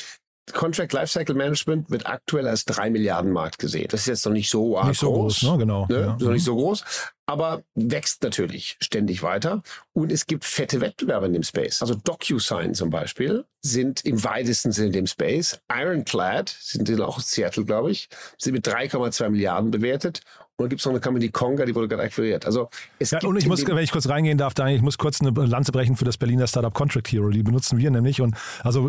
Contract 0.52 0.92
Lifecycle 0.92 1.34
Management 1.34 1.90
wird 1.90 2.06
aktuell 2.06 2.48
als 2.48 2.64
drei 2.64 2.90
Milliarden 2.90 3.30
Markt 3.30 3.58
gesehen. 3.58 3.86
Das 3.88 4.00
ist 4.00 4.06
jetzt 4.06 4.26
noch 4.26 4.32
nicht 4.32 4.50
so 4.50 4.82
nicht 4.82 4.98
so 4.98 5.12
groß, 5.12 5.42
ne? 5.44 5.58
genau. 5.58 5.86
Ne? 5.88 6.00
Ja. 6.00 6.16
Noch 6.18 6.32
nicht 6.32 6.44
so 6.44 6.54
groß, 6.54 6.84
aber 7.32 7.64
wächst 7.74 8.22
natürlich 8.22 8.76
ständig 8.80 9.22
weiter. 9.22 9.62
Und 9.94 10.12
es 10.12 10.26
gibt 10.26 10.44
fette 10.44 10.82
Wettbewerber 10.82 11.26
in 11.26 11.32
dem 11.32 11.42
Space. 11.42 11.80
Also 11.80 11.94
DocuSign 11.94 12.74
zum 12.74 12.90
Beispiel 12.90 13.46
sind 13.62 14.04
im 14.04 14.22
weitesten 14.22 14.70
Sinne 14.70 14.88
in 14.88 14.92
dem 14.92 15.06
Space. 15.06 15.58
Ironclad 15.72 16.54
sind 16.60 17.00
auch 17.00 17.20
Seattle, 17.20 17.64
glaube 17.64 17.90
ich, 17.90 18.10
sind 18.36 18.52
mit 18.52 18.68
3,2 18.68 19.30
Milliarden 19.30 19.70
bewertet. 19.70 20.20
Und 20.62 20.66
dann 20.66 20.70
gibt 20.70 20.80
es 20.80 20.86
noch 20.86 20.92
eine 20.92 21.00
Company 21.00 21.28
Conga, 21.28 21.64
die 21.64 21.74
wurde 21.74 21.88
gerade 21.88 22.04
akquiriert. 22.04 22.46
Also 22.46 22.70
es 23.00 23.10
ja, 23.10 23.18
und 23.22 23.36
ich 23.36 23.46
muss, 23.46 23.66
wenn 23.66 23.76
ich 23.78 23.90
kurz 23.90 24.08
reingehen 24.08 24.38
darf, 24.38 24.54
Daniel, 24.54 24.76
ich 24.76 24.82
muss 24.82 24.96
kurz 24.96 25.20
eine 25.20 25.30
Lanze 25.44 25.72
brechen 25.72 25.96
für 25.96 26.04
das 26.04 26.16
Berliner 26.16 26.46
Startup 26.46 26.72
Contract 26.72 27.08
Hero. 27.10 27.30
Die 27.30 27.42
benutzen 27.42 27.78
wir 27.78 27.90
nämlich. 27.90 28.20
Und 28.20 28.36
also 28.62 28.88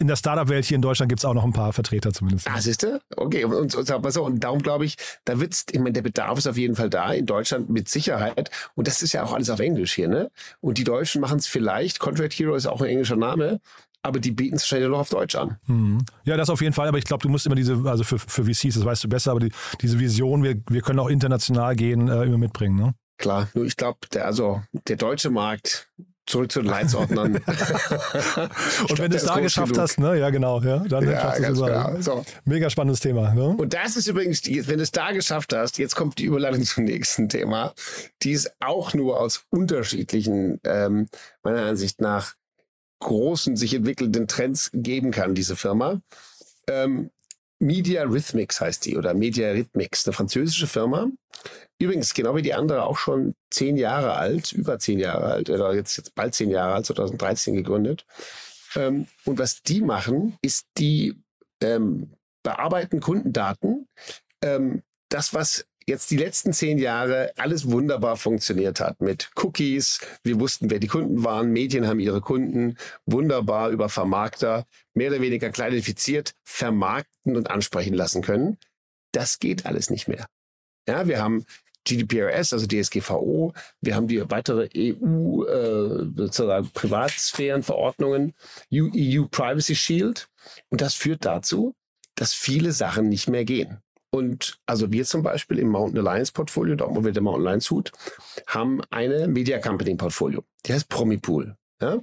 in 0.00 0.06
der 0.06 0.16
Startup-Welt 0.16 0.64
hier 0.64 0.76
in 0.76 0.82
Deutschland 0.82 1.10
gibt 1.10 1.20
es 1.20 1.24
auch 1.26 1.34
noch 1.34 1.44
ein 1.44 1.52
paar 1.52 1.74
Vertreter 1.74 2.12
zumindest. 2.12 2.48
Ah, 2.48 2.60
siehst 2.60 2.82
du? 2.82 3.00
Okay. 3.16 3.44
Und, 3.44 3.74
und, 3.74 3.90
und, 3.90 4.16
und 4.16 4.40
darum 4.40 4.62
glaube 4.62 4.86
ich, 4.86 4.96
da 5.24 5.38
wird's, 5.38 5.66
ich 5.70 5.78
meine, 5.78 5.92
der 5.92 6.02
Bedarf 6.02 6.38
ist 6.38 6.46
auf 6.46 6.56
jeden 6.56 6.76
Fall 6.76 6.88
da, 6.88 7.12
in 7.12 7.26
Deutschland 7.26 7.68
mit 7.68 7.88
Sicherheit. 7.88 8.50
Und 8.74 8.86
das 8.86 9.02
ist 9.02 9.12
ja 9.12 9.22
auch 9.22 9.34
alles 9.34 9.50
auf 9.50 9.60
Englisch 9.60 9.92
hier, 9.92 10.08
ne? 10.08 10.30
Und 10.60 10.78
die 10.78 10.84
Deutschen 10.84 11.20
machen 11.20 11.38
es 11.38 11.46
vielleicht. 11.46 11.98
Contract 11.98 12.32
Hero 12.32 12.54
ist 12.54 12.66
auch 12.66 12.80
ein 12.80 12.88
englischer 12.88 13.16
Name 13.16 13.60
aber 14.02 14.18
die 14.18 14.32
bieten 14.32 14.56
es 14.56 14.62
wahrscheinlich 14.62 14.88
noch 14.90 15.00
auf 15.00 15.10
Deutsch 15.10 15.34
an. 15.36 15.58
Mhm. 15.66 16.04
Ja, 16.24 16.36
das 16.36 16.50
auf 16.50 16.60
jeden 16.60 16.74
Fall, 16.74 16.88
aber 16.88 16.98
ich 16.98 17.04
glaube, 17.04 17.22
du 17.22 17.28
musst 17.28 17.46
immer 17.46 17.54
diese, 17.54 17.80
also 17.84 18.04
für, 18.04 18.18
für 18.18 18.44
VCs, 18.44 18.74
das 18.74 18.84
weißt 18.84 19.04
du 19.04 19.08
besser, 19.08 19.30
aber 19.30 19.40
die, 19.40 19.52
diese 19.80 19.98
Vision, 19.98 20.42
wir, 20.42 20.56
wir 20.68 20.82
können 20.82 20.98
auch 20.98 21.08
international 21.08 21.76
gehen, 21.76 22.08
äh, 22.08 22.24
immer 22.24 22.38
mitbringen. 22.38 22.76
Ne? 22.76 22.94
Klar, 23.18 23.48
nur 23.54 23.64
ich 23.64 23.76
glaube, 23.76 23.98
der, 24.12 24.26
also 24.26 24.62
der 24.88 24.96
deutsche 24.96 25.30
Markt, 25.30 25.88
zurück 26.26 26.52
zu 26.52 26.62
den 26.62 26.70
Leitsordnern. 26.70 27.34
und 28.88 28.98
wenn 28.98 29.10
du 29.10 29.16
es 29.16 29.24
da 29.24 29.40
geschafft 29.40 29.76
hast, 29.76 29.98
ne, 29.98 30.18
ja 30.18 30.30
genau, 30.30 30.60
ja, 30.60 30.78
dann 30.78 31.08
ja, 31.08 31.20
schaffst 31.20 31.40
du 31.40 31.52
es 31.52 31.58
Genau. 31.58 32.00
So. 32.00 32.24
Mega 32.44 32.70
spannendes 32.70 33.00
Thema. 33.00 33.34
Ne? 33.34 33.48
Und 33.48 33.74
das 33.74 33.96
ist 33.96 34.06
übrigens, 34.06 34.42
wenn 34.46 34.76
du 34.76 34.82
es 34.82 34.92
da 34.92 35.12
geschafft 35.12 35.52
hast, 35.52 35.78
jetzt 35.78 35.96
kommt 35.96 36.18
die 36.18 36.24
Überleitung 36.24 36.62
zum 36.62 36.84
nächsten 36.84 37.28
Thema, 37.28 37.74
die 38.22 38.32
es 38.32 38.50
auch 38.60 38.94
nur 38.94 39.20
aus 39.20 39.44
unterschiedlichen, 39.50 40.60
ähm, 40.64 41.08
meiner 41.42 41.62
Ansicht 41.62 42.00
nach, 42.00 42.34
großen, 43.02 43.56
sich 43.56 43.74
entwickelnden 43.74 44.28
Trends 44.28 44.70
geben 44.72 45.10
kann, 45.10 45.34
diese 45.34 45.56
Firma. 45.56 46.00
Ähm, 46.68 47.10
Media 47.58 48.02
Rhythmics 48.02 48.60
heißt 48.60 48.86
die 48.86 48.96
oder 48.96 49.14
Media 49.14 49.52
Rhythmics, 49.52 50.06
eine 50.06 50.14
französische 50.14 50.66
Firma. 50.66 51.08
Übrigens, 51.78 52.14
genau 52.14 52.34
wie 52.34 52.42
die 52.42 52.54
andere, 52.54 52.84
auch 52.84 52.98
schon 52.98 53.34
zehn 53.50 53.76
Jahre 53.76 54.14
alt, 54.14 54.52
über 54.52 54.78
zehn 54.78 54.98
Jahre 54.98 55.26
alt, 55.26 55.50
oder 55.50 55.74
jetzt, 55.74 55.96
jetzt 55.96 56.14
bald 56.14 56.34
zehn 56.34 56.50
Jahre 56.50 56.74
alt, 56.74 56.86
2013 56.86 57.54
gegründet. 57.54 58.04
Ähm, 58.74 59.06
und 59.24 59.38
was 59.38 59.62
die 59.62 59.80
machen, 59.80 60.36
ist, 60.42 60.66
die 60.78 61.22
ähm, 61.62 62.12
bearbeiten 62.42 63.00
Kundendaten. 63.00 63.88
Ähm, 64.42 64.82
das, 65.08 65.34
was 65.34 65.66
jetzt 65.86 66.10
die 66.10 66.16
letzten 66.16 66.52
zehn 66.52 66.78
Jahre 66.78 67.32
alles 67.36 67.70
wunderbar 67.70 68.16
funktioniert 68.16 68.80
hat 68.80 69.00
mit 69.00 69.30
Cookies. 69.36 70.00
Wir 70.22 70.40
wussten, 70.40 70.70
wer 70.70 70.78
die 70.78 70.88
Kunden 70.88 71.24
waren. 71.24 71.50
Medien 71.52 71.86
haben 71.86 72.00
ihre 72.00 72.20
Kunden 72.20 72.76
wunderbar 73.06 73.70
über 73.70 73.88
Vermarkter 73.88 74.66
mehr 74.94 75.10
oder 75.10 75.20
weniger 75.20 75.50
klarifiziert 75.50 76.34
vermarkten 76.44 77.36
und 77.36 77.50
ansprechen 77.50 77.94
lassen 77.94 78.22
können. 78.22 78.58
Das 79.12 79.38
geht 79.38 79.66
alles 79.66 79.90
nicht 79.90 80.08
mehr. 80.08 80.26
Ja, 80.88 81.06
wir 81.06 81.20
haben 81.20 81.44
GDPRS, 81.84 82.52
also 82.52 82.66
DSGVO. 82.66 83.52
Wir 83.80 83.96
haben 83.96 84.08
die 84.08 84.22
weitere 84.30 84.68
EU 84.76 85.44
äh, 85.44 86.06
sozusagen 86.16 86.70
Privatsphärenverordnungen, 86.70 88.34
EU 88.72 89.24
Privacy 89.30 89.74
Shield. 89.74 90.28
Und 90.70 90.80
das 90.80 90.94
führt 90.94 91.24
dazu, 91.24 91.74
dass 92.14 92.34
viele 92.34 92.72
Sachen 92.72 93.08
nicht 93.08 93.28
mehr 93.28 93.44
gehen. 93.44 93.78
Und 94.14 94.58
also 94.66 94.92
wir 94.92 95.04
zum 95.04 95.22
Beispiel 95.22 95.58
im 95.58 95.68
Mountain 95.68 96.06
Alliance 96.06 96.32
Portfolio, 96.32 96.76
da 96.76 96.84
auch 96.84 96.92
mal 96.92 97.04
wieder 97.04 97.22
Mountain 97.22 97.46
Alliance 97.46 97.70
Hut, 97.70 97.92
haben 98.46 98.82
eine 98.90 99.26
Media 99.26 99.58
Company 99.58 99.94
Portfolio. 99.94 100.44
Die 100.66 100.72
heißt 100.74 100.88
Promipool. 100.88 101.56
Ja? 101.80 101.98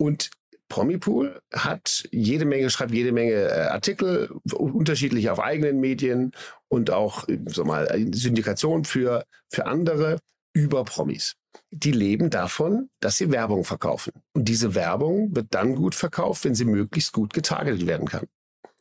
Und 0.00 0.30
Promipool 0.68 1.40
hat 1.52 2.06
jede 2.12 2.44
Menge, 2.44 2.70
schreibt 2.70 2.92
jede 2.92 3.10
Menge 3.10 3.32
äh, 3.32 3.68
Artikel, 3.68 4.30
unterschiedlich 4.52 5.30
auf 5.30 5.40
eigenen 5.40 5.80
Medien 5.80 6.32
und 6.68 6.90
auch 6.90 7.26
so 7.46 7.64
mal 7.64 7.88
Syndikation 8.12 8.84
für, 8.84 9.24
für 9.50 9.66
andere 9.66 10.18
über 10.54 10.84
Promis. 10.84 11.34
Die 11.70 11.92
leben 11.92 12.30
davon, 12.30 12.90
dass 13.00 13.16
sie 13.16 13.30
Werbung 13.30 13.64
verkaufen. 13.64 14.12
Und 14.34 14.48
diese 14.48 14.74
Werbung 14.74 15.34
wird 15.34 15.48
dann 15.50 15.74
gut 15.74 15.94
verkauft, 15.94 16.44
wenn 16.44 16.54
sie 16.54 16.64
möglichst 16.64 17.12
gut 17.12 17.32
getargetet 17.32 17.86
werden 17.86 18.06
kann. 18.06 18.26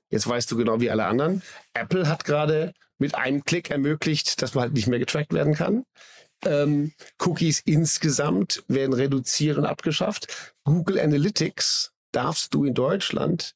Jetzt 0.10 0.28
weißt 0.28 0.50
du 0.52 0.58
genau 0.58 0.80
wie 0.80 0.90
alle 0.90 1.06
anderen. 1.06 1.42
Apple 1.74 2.08
hat 2.08 2.24
gerade 2.26 2.74
mit 2.98 3.16
einem 3.16 3.44
Klick 3.44 3.70
ermöglicht, 3.70 4.42
dass 4.42 4.54
man 4.56 4.64
halt 4.64 4.74
nicht 4.74 4.88
mehr 4.88 5.00
getrackt 5.00 5.34
werden 5.34 5.54
kann. 5.54 5.84
Ähm, 6.46 6.94
Cookies 7.20 7.60
insgesamt 7.60 8.64
werden 8.68 8.94
reduziert 8.94 9.58
und 9.58 9.66
abgeschafft. 9.66 10.54
Google 10.64 11.00
Analytics 11.00 11.92
darfst 12.12 12.54
du 12.54 12.66
in 12.66 12.74
Deutschland 12.74 13.56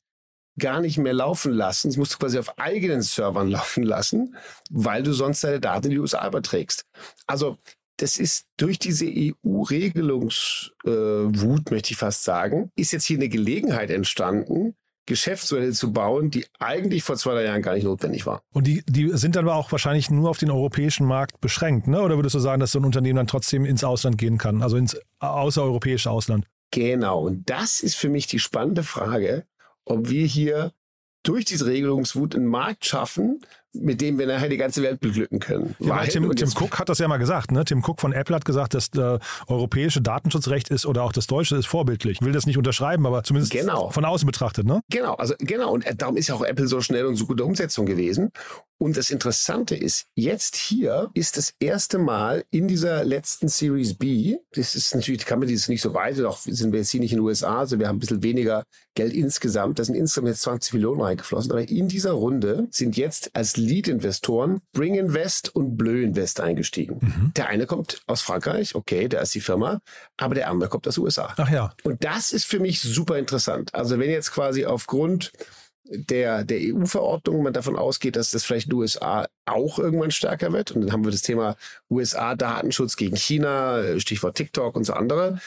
gar 0.60 0.82
nicht 0.82 0.98
mehr 0.98 1.14
laufen 1.14 1.54
lassen. 1.54 1.90
Das 1.90 1.98
musst 1.98 2.14
du 2.14 2.18
quasi 2.18 2.38
auf 2.38 2.58
eigenen 2.60 3.02
Servern 3.02 3.48
laufen 3.52 3.84
lassen, 3.84 4.36
weil 4.70 5.04
du 5.04 5.14
sonst 5.14 5.44
deine 5.44 5.60
Daten 5.60 5.88
in 5.88 5.92
die 5.92 6.00
USA 6.00 6.28
überträgst. 6.28 6.86
Also 7.28 7.58
das 7.98 8.18
ist 8.18 8.48
durch 8.58 8.80
diese 8.80 9.06
EU-Regelungswut, 9.06 10.72
äh, 10.86 11.72
möchte 11.72 11.92
ich 11.92 11.98
fast 11.98 12.24
sagen, 12.24 12.72
ist 12.76 12.94
jetzt 12.94 13.06
hier 13.06 13.18
eine 13.18 13.30
Gelegenheit 13.30 13.92
entstanden, 13.92 14.76
Geschäftsmodelle 15.06 15.74
zu 15.74 15.92
bauen, 15.92 16.30
die 16.30 16.46
eigentlich 16.60 17.04
vor 17.04 17.16
zwei, 17.16 17.34
drei 17.34 17.46
Jahren 17.46 17.62
gar 17.62 17.74
nicht 17.74 17.84
notwendig 17.84 18.26
waren. 18.26 18.40
Und 18.54 18.68
die, 18.68 18.84
die 18.88 19.10
sind 19.10 19.36
dann 19.36 19.48
aber 19.48 19.56
auch 19.56 19.72
wahrscheinlich 19.72 20.10
nur 20.10 20.30
auf 20.30 20.38
den 20.38 20.52
europäischen 20.52 21.06
Markt 21.06 21.42
beschränkt, 21.42 21.88
ne? 21.88 22.02
Oder 22.02 22.18
würdest 22.18 22.36
du 22.36 22.40
sagen, 22.40 22.60
dass 22.60 22.72
so 22.72 22.80
ein 22.80 22.86
Unternehmen 22.86 23.18
dann 23.18 23.28
trotzdem 23.28 23.66
ins 23.66 23.84
Ausland 23.84 24.18
gehen 24.18 24.38
kann, 24.38 24.62
also 24.62 24.78
ins 24.78 24.98
außereuropäische 25.20 26.10
Ausland? 26.10 26.46
Genau. 26.72 27.26
Und 27.26 27.50
das 27.50 27.82
ist 27.82 27.96
für 27.96 28.10
mich 28.10 28.28
die 28.28 28.40
spannende 28.40 28.84
Frage, 28.84 29.46
ob 29.86 30.10
wir 30.10 30.26
hier 30.26 30.72
durch 31.24 31.46
diese 31.46 31.66
Regelungswut 31.66 32.36
einen 32.36 32.46
Markt 32.46 32.86
schaffen, 32.86 33.42
mit 33.74 34.02
dem 34.02 34.20
wir 34.20 34.28
nachher 34.28 34.50
die 34.50 34.58
ganze 34.58 34.82
Welt 34.84 35.00
beglücken 35.00 35.40
können. 35.40 35.76
Ja, 35.80 35.96
weil 35.96 36.08
Tim, 36.08 36.30
Tim 36.36 36.50
Cook 36.50 36.80
hat 36.80 36.90
das 36.90 37.00
ja 37.00 37.08
mal 37.08 37.18
gesagt. 37.18 37.52
Ne? 37.52 37.64
Tim 37.64 37.84
Cook 37.84 38.02
von 38.02 38.12
Apple 38.12 38.36
hat 38.36 38.46
gesagt, 38.46 38.74
das 38.74 38.90
äh, 38.96 39.20
europäische 39.48 40.02
Datenschutzrecht 40.02 40.70
ist 40.70 40.86
oder 40.86 41.04
auch 41.04 41.12
das 41.12 41.28
deutsche 41.28 41.56
ist 41.56 41.68
vorbildlich. 41.68 42.20
Ich 42.22 42.26
will 42.26 42.34
das 42.34 42.46
nicht 42.46 42.58
unterschreiben, 42.58 43.06
aber 43.06 43.24
zumindest 43.24 43.54
genau. 43.54 43.90
von 43.90 44.06
außen 44.06 44.26
betrachtet. 44.26 44.66
Ne? 44.66 44.82
Genau, 44.90 45.14
also 45.16 45.36
genau. 45.40 45.72
Und 45.72 45.86
darum 45.98 46.18
ist 46.18 46.28
ja 46.28 46.36
auch 46.36 46.44
Apple 46.44 46.68
so 46.68 46.82
schnell 46.82 47.06
und 47.06 47.16
so 47.16 47.26
gute 47.26 47.46
Umsetzung 47.46 47.86
gewesen. 47.86 48.32
Und 48.82 48.98
das 48.98 49.12
Interessante 49.12 49.76
ist, 49.76 50.08
jetzt 50.16 50.56
hier 50.56 51.12
ist 51.14 51.38
das 51.38 51.54
erste 51.60 52.00
Mal 52.00 52.46
in 52.50 52.68
dieser 52.68 53.04
letzten 53.04 53.48
Series 53.48 53.94
B, 53.94 54.38
das 54.54 54.74
ist 54.74 54.96
natürlich, 54.96 55.24
die 55.24 55.30
Company 55.30 55.54
ist 55.54 55.70
nicht 55.70 55.84
so 55.84 55.94
weit, 55.94 56.18
doch 56.18 56.40
sind 56.40 56.72
wir 56.72 56.80
jetzt 56.80 56.90
hier 56.90 57.00
nicht 57.00 57.12
in 57.12 57.20
den 57.20 57.26
USA, 57.26 57.60
also 57.60 57.78
wir 57.78 57.88
haben 57.88 57.98
ein 57.98 58.00
bisschen 58.00 58.24
weniger 58.24 58.64
Geld 58.96 59.14
insgesamt. 59.14 59.78
Da 59.78 59.84
sind 59.84 59.96
insgesamt 59.96 60.30
jetzt 60.30 60.42
20 60.42 60.74
Millionen 60.74 61.00
reingeflossen. 61.00 61.52
Aber 61.52 61.62
in 61.62 61.88
dieser 61.88 62.12
Runde 62.12 62.68
sind 62.72 62.98
jetzt 62.98 63.36
als 63.36 63.56
Lead-Investoren 63.56 64.62
Bring 64.74 64.96
Invest 64.96 65.56
und 65.56 65.78
Bleu 65.78 66.02
Invest 66.02 66.42
eingestiegen. 66.42 66.98
Mhm. 67.02 67.34
Der 67.36 67.48
eine 67.48 67.68
kommt 67.68 68.02
aus 68.08 68.22
Frankreich, 68.22 68.76
okay, 68.76 69.08
da 69.08 69.22
ist 69.22 69.36
die 69.36 69.42
Firma, 69.42 69.80
aber 70.18 70.36
der 70.36 70.50
andere 70.50 70.70
kommt 70.70 70.88
aus 70.88 70.96
den 70.96 71.04
USA. 71.04 71.34
Ach 71.38 71.50
ja. 71.50 71.74
Und 71.84 72.04
das 72.04 72.34
ist 72.34 72.46
für 72.46 72.60
mich 72.60 72.82
super 72.82 73.18
interessant. 73.18 73.74
Also 73.76 74.00
wenn 74.00 74.10
jetzt 74.10 74.32
quasi 74.32 74.66
aufgrund 74.66 75.32
der, 75.92 76.44
der 76.44 76.60
EU-Verordnung 76.62 77.44
man 77.44 77.54
davon 77.54 77.76
ausgeht, 77.76 78.16
dass 78.16 78.32
das 78.32 78.44
vielleicht 78.44 78.68
in 78.68 78.72
den 78.72 78.80
USA 78.80 79.28
auch 79.46 79.80
irgendwann 79.80 80.12
stärker 80.12 80.52
wird. 80.52 80.72
Und 80.72 80.82
dann 80.82 80.92
haben 80.92 81.04
wir 81.04 81.12
das 81.12 81.22
Thema 81.22 81.56
USA-Datenschutz 81.90 82.96
gegen 82.96 83.16
China, 83.16 84.00
Stichwort 84.00 84.36
TikTok 84.36 84.76
und 84.76 84.84
so 84.84 84.94
andere. 84.94 85.40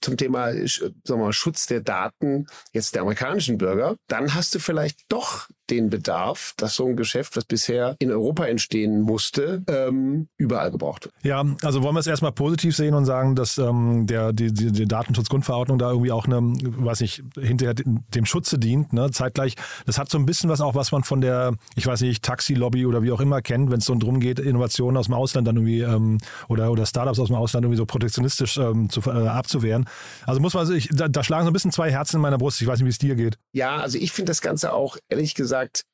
Zum 0.00 0.16
Thema 0.16 0.52
sagen 0.52 0.94
wir 1.06 1.16
mal, 1.16 1.32
Schutz 1.32 1.66
der 1.66 1.80
Daten 1.80 2.46
jetzt 2.72 2.94
der 2.94 3.02
amerikanischen 3.02 3.58
Bürger. 3.58 3.96
Dann 4.08 4.34
hast 4.34 4.54
du 4.54 4.58
vielleicht 4.58 5.00
doch 5.08 5.48
den 5.70 5.88
Bedarf, 5.88 6.52
dass 6.56 6.74
so 6.74 6.86
ein 6.86 6.96
Geschäft, 6.96 7.36
was 7.36 7.44
bisher 7.44 7.96
in 7.98 8.10
Europa 8.10 8.44
entstehen 8.44 9.00
musste, 9.00 9.62
ähm, 9.66 10.28
überall 10.36 10.70
gebraucht 10.70 11.06
wird. 11.06 11.14
Ja, 11.22 11.44
also 11.62 11.82
wollen 11.82 11.94
wir 11.94 12.00
es 12.00 12.06
erstmal 12.06 12.32
positiv 12.32 12.76
sehen 12.76 12.94
und 12.94 13.06
sagen, 13.06 13.34
dass 13.34 13.56
ähm, 13.56 14.06
der, 14.06 14.32
die, 14.32 14.52
die, 14.52 14.72
die 14.72 14.86
Datenschutzgrundverordnung 14.86 15.78
da 15.78 15.90
irgendwie 15.90 16.12
auch 16.12 16.26
eine, 16.26 16.40
weiß 16.40 17.00
ich, 17.00 17.22
hinterher 17.40 17.74
dem 17.74 18.26
Schutze 18.26 18.58
dient, 18.58 18.92
ne? 18.92 19.10
zeitgleich. 19.10 19.54
Das 19.86 19.98
hat 19.98 20.10
so 20.10 20.18
ein 20.18 20.26
bisschen 20.26 20.50
was 20.50 20.60
auch, 20.60 20.74
was 20.74 20.92
man 20.92 21.02
von 21.02 21.20
der, 21.20 21.54
ich 21.76 21.86
weiß 21.86 22.02
nicht, 22.02 22.22
Taxi-Lobby 22.22 22.84
oder 22.84 23.02
wie 23.02 23.12
auch 23.14 23.20
immer 23.20 23.42
kennt, 23.42 23.70
wenn 23.70 23.78
es 23.78 23.84
so 23.84 23.94
drum 23.94 24.20
geht, 24.20 24.38
Innovationen 24.38 24.96
aus 24.96 25.06
dem 25.06 25.14
Ausland 25.14 25.46
dann 25.48 25.56
irgendwie 25.56 25.80
ähm, 25.80 26.18
oder, 26.48 26.70
oder 26.70 26.86
Startups 26.86 27.18
aus 27.18 27.28
dem 27.28 27.36
Ausland 27.36 27.64
irgendwie 27.64 27.78
so 27.78 27.86
protektionistisch 27.86 28.58
ähm, 28.58 28.90
zu, 28.90 29.00
äh, 29.02 29.28
abzuwehren. 29.28 29.88
Also 30.26 30.40
muss 30.40 30.54
man, 30.54 30.70
ich, 30.72 30.88
da, 30.92 31.08
da 31.08 31.24
schlagen 31.24 31.44
so 31.44 31.50
ein 31.50 31.52
bisschen 31.52 31.72
zwei 31.72 31.90
Herzen 31.90 32.16
in 32.16 32.22
meiner 32.22 32.38
Brust. 32.38 32.60
Ich 32.60 32.66
weiß 32.66 32.78
nicht, 32.78 32.86
wie 32.86 32.90
es 32.90 32.98
dir 32.98 33.14
geht. 33.14 33.38
Ja, 33.52 33.76
also 33.76 33.98
ich 33.98 34.12
finde 34.12 34.30
das 34.30 34.42
Ganze 34.42 34.72
auch, 34.72 34.96
ehrlich 35.08 35.34
gesagt, 35.34 35.84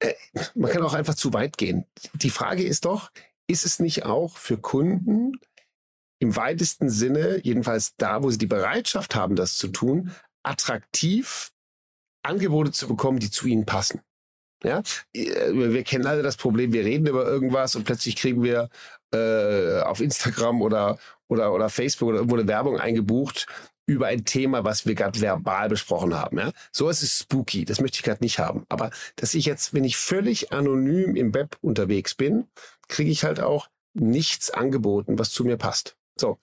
äh, 0.00 0.12
man 0.54 0.70
kann 0.70 0.82
auch 0.82 0.94
einfach 0.94 1.14
zu 1.14 1.32
weit 1.32 1.56
gehen. 1.56 1.84
Die 2.14 2.30
Frage 2.30 2.62
ist 2.62 2.84
doch, 2.84 3.10
ist 3.46 3.64
es 3.64 3.78
nicht 3.78 4.04
auch 4.04 4.36
für 4.36 4.58
Kunden 4.58 5.32
im 6.20 6.36
weitesten 6.36 6.90
Sinne, 6.90 7.40
jedenfalls 7.42 7.94
da, 7.96 8.22
wo 8.22 8.30
sie 8.30 8.38
die 8.38 8.46
Bereitschaft 8.46 9.14
haben, 9.14 9.36
das 9.36 9.56
zu 9.56 9.68
tun, 9.68 10.12
attraktiv 10.42 11.52
Angebote 12.22 12.72
zu 12.72 12.88
bekommen, 12.88 13.20
die 13.20 13.30
zu 13.30 13.46
ihnen 13.46 13.64
passen? 13.64 14.00
Ja, 14.64 14.82
äh, 15.14 15.52
wir 15.52 15.84
kennen 15.84 16.06
alle 16.06 16.22
das 16.22 16.36
Problem, 16.36 16.72
wir 16.72 16.84
reden 16.84 17.06
über 17.06 17.24
irgendwas 17.24 17.76
und 17.76 17.84
plötzlich 17.84 18.16
kriegen 18.16 18.42
wir 18.42 18.68
äh, 19.12 19.80
auf 19.80 20.00
Instagram 20.00 20.62
oder, 20.62 20.98
oder, 21.28 21.52
oder 21.52 21.68
Facebook 21.68 22.08
oder 22.08 22.18
irgendwo 22.18 22.36
eine 22.36 22.48
Werbung 22.48 22.78
eingebucht 22.78 23.46
über 23.86 24.08
ein 24.08 24.24
Thema, 24.24 24.64
was 24.64 24.84
wir 24.84 24.94
gerade 24.94 25.18
verbal 25.20 25.70
besprochen 25.70 26.14
haben. 26.14 26.38
Ja? 26.38 26.52
So 26.72 26.90
ist 26.90 27.02
es 27.02 27.20
spooky, 27.20 27.64
das 27.64 27.80
möchte 27.80 27.96
ich 27.96 28.02
gerade 28.02 28.22
nicht 28.22 28.38
haben. 28.38 28.66
Aber 28.68 28.90
dass 29.16 29.34
ich 29.34 29.46
jetzt, 29.46 29.72
wenn 29.72 29.84
ich 29.84 29.96
völlig 29.96 30.52
anonym 30.52 31.16
im 31.16 31.32
Web 31.32 31.56
unterwegs 31.62 32.14
bin, 32.14 32.48
kriege 32.88 33.10
ich 33.10 33.24
halt 33.24 33.40
auch 33.40 33.68
nichts 33.94 34.50
angeboten, 34.50 35.18
was 35.18 35.30
zu 35.30 35.44
mir 35.44 35.56
passt. 35.56 35.96
So, 36.16 36.38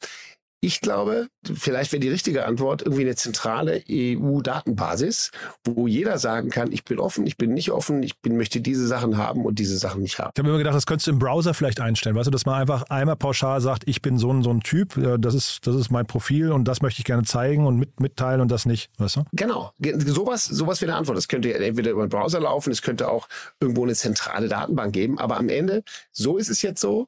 ich 0.65 0.81
glaube, 0.81 1.27
vielleicht 1.43 1.91
wäre 1.91 2.00
die 2.00 2.10
richtige 2.10 2.48
Antwort 2.48 2.81
irgendwie 2.81 3.03
eine 3.03 3.15
zentrale 3.15 3.84
EU-Datenbasis, 3.88 5.29
wo 5.63 5.86
jeder 5.86 6.17
sagen 6.17 6.50
kann, 6.50 6.72
ich 6.72 6.84
bin 6.84 6.98
offen, 6.98 7.27
ich 7.27 7.38
bin 7.38 7.53
nicht 7.53 7.69
offen, 7.69 8.01
ich 8.01 8.19
bin, 8.19 8.36
möchte 8.36 8.62
diese 8.62 8.88
Sachen 8.88 9.17
haben 9.17 9.45
und 9.45 9.60
diese 9.60 9.77
Sachen 9.77 10.01
nicht 10.01 10.17
haben. 10.17 10.31
Ich 10.34 10.39
habe 10.39 10.48
mir 10.48 10.55
immer 10.55 10.57
gedacht, 10.57 10.75
das 10.75 10.88
könntest 10.88 11.05
du 11.05 11.12
im 11.12 11.19
Browser 11.19 11.53
vielleicht 11.53 11.79
einstellen, 11.79 12.15
weißt 12.15 12.25
du, 12.25 12.31
dass 12.31 12.48
man 12.48 12.60
einfach 12.60 12.81
einmal 12.89 13.15
pauschal 13.15 13.62
sagt, 13.62 13.84
ich 13.86 14.01
bin 14.01 14.17
so 14.17 14.34
ein, 14.34 14.41
so 14.41 14.50
ein 14.50 14.62
Typ, 14.62 14.98
äh, 14.98 15.19
das 15.19 15.36
ist, 15.36 15.67
das 15.67 15.75
ist 15.75 15.91
mein 15.91 16.07
Profil 16.07 16.51
und 16.51 16.67
das 16.67 16.81
möchte 16.81 17.00
ich 17.00 17.05
gerne 17.05 17.24
zeigen 17.24 17.67
und 17.67 17.77
mit, 17.77 18.00
mitteilen 18.00 18.41
und 18.41 18.50
das 18.50 18.65
nicht, 18.65 18.89
weißt 18.98 19.17
du? 19.17 19.24
Genau, 19.34 19.72
sowas, 19.79 20.45
sowas 20.45 20.81
wäre 20.81 20.93
eine 20.93 20.98
Antwort. 20.98 21.17
Das 21.17 21.27
könnte 21.27 21.53
entweder 21.53 21.91
über 21.91 22.07
den 22.07 22.10
Browser 22.10 22.39
laufen, 22.39 22.72
es 22.72 22.81
könnte 22.81 23.07
auch 23.07 23.27
irgendwo 23.60 23.84
eine 23.84 23.93
zentrale 23.93 24.48
Datenbank 24.48 24.93
geben, 24.93 25.19
aber 25.19 25.38
am 25.38 25.50
Ende, 25.50 25.84
so 26.12 26.38
ist 26.38 26.50
es 26.50 26.63
jetzt 26.63 26.81
so, 26.81 27.07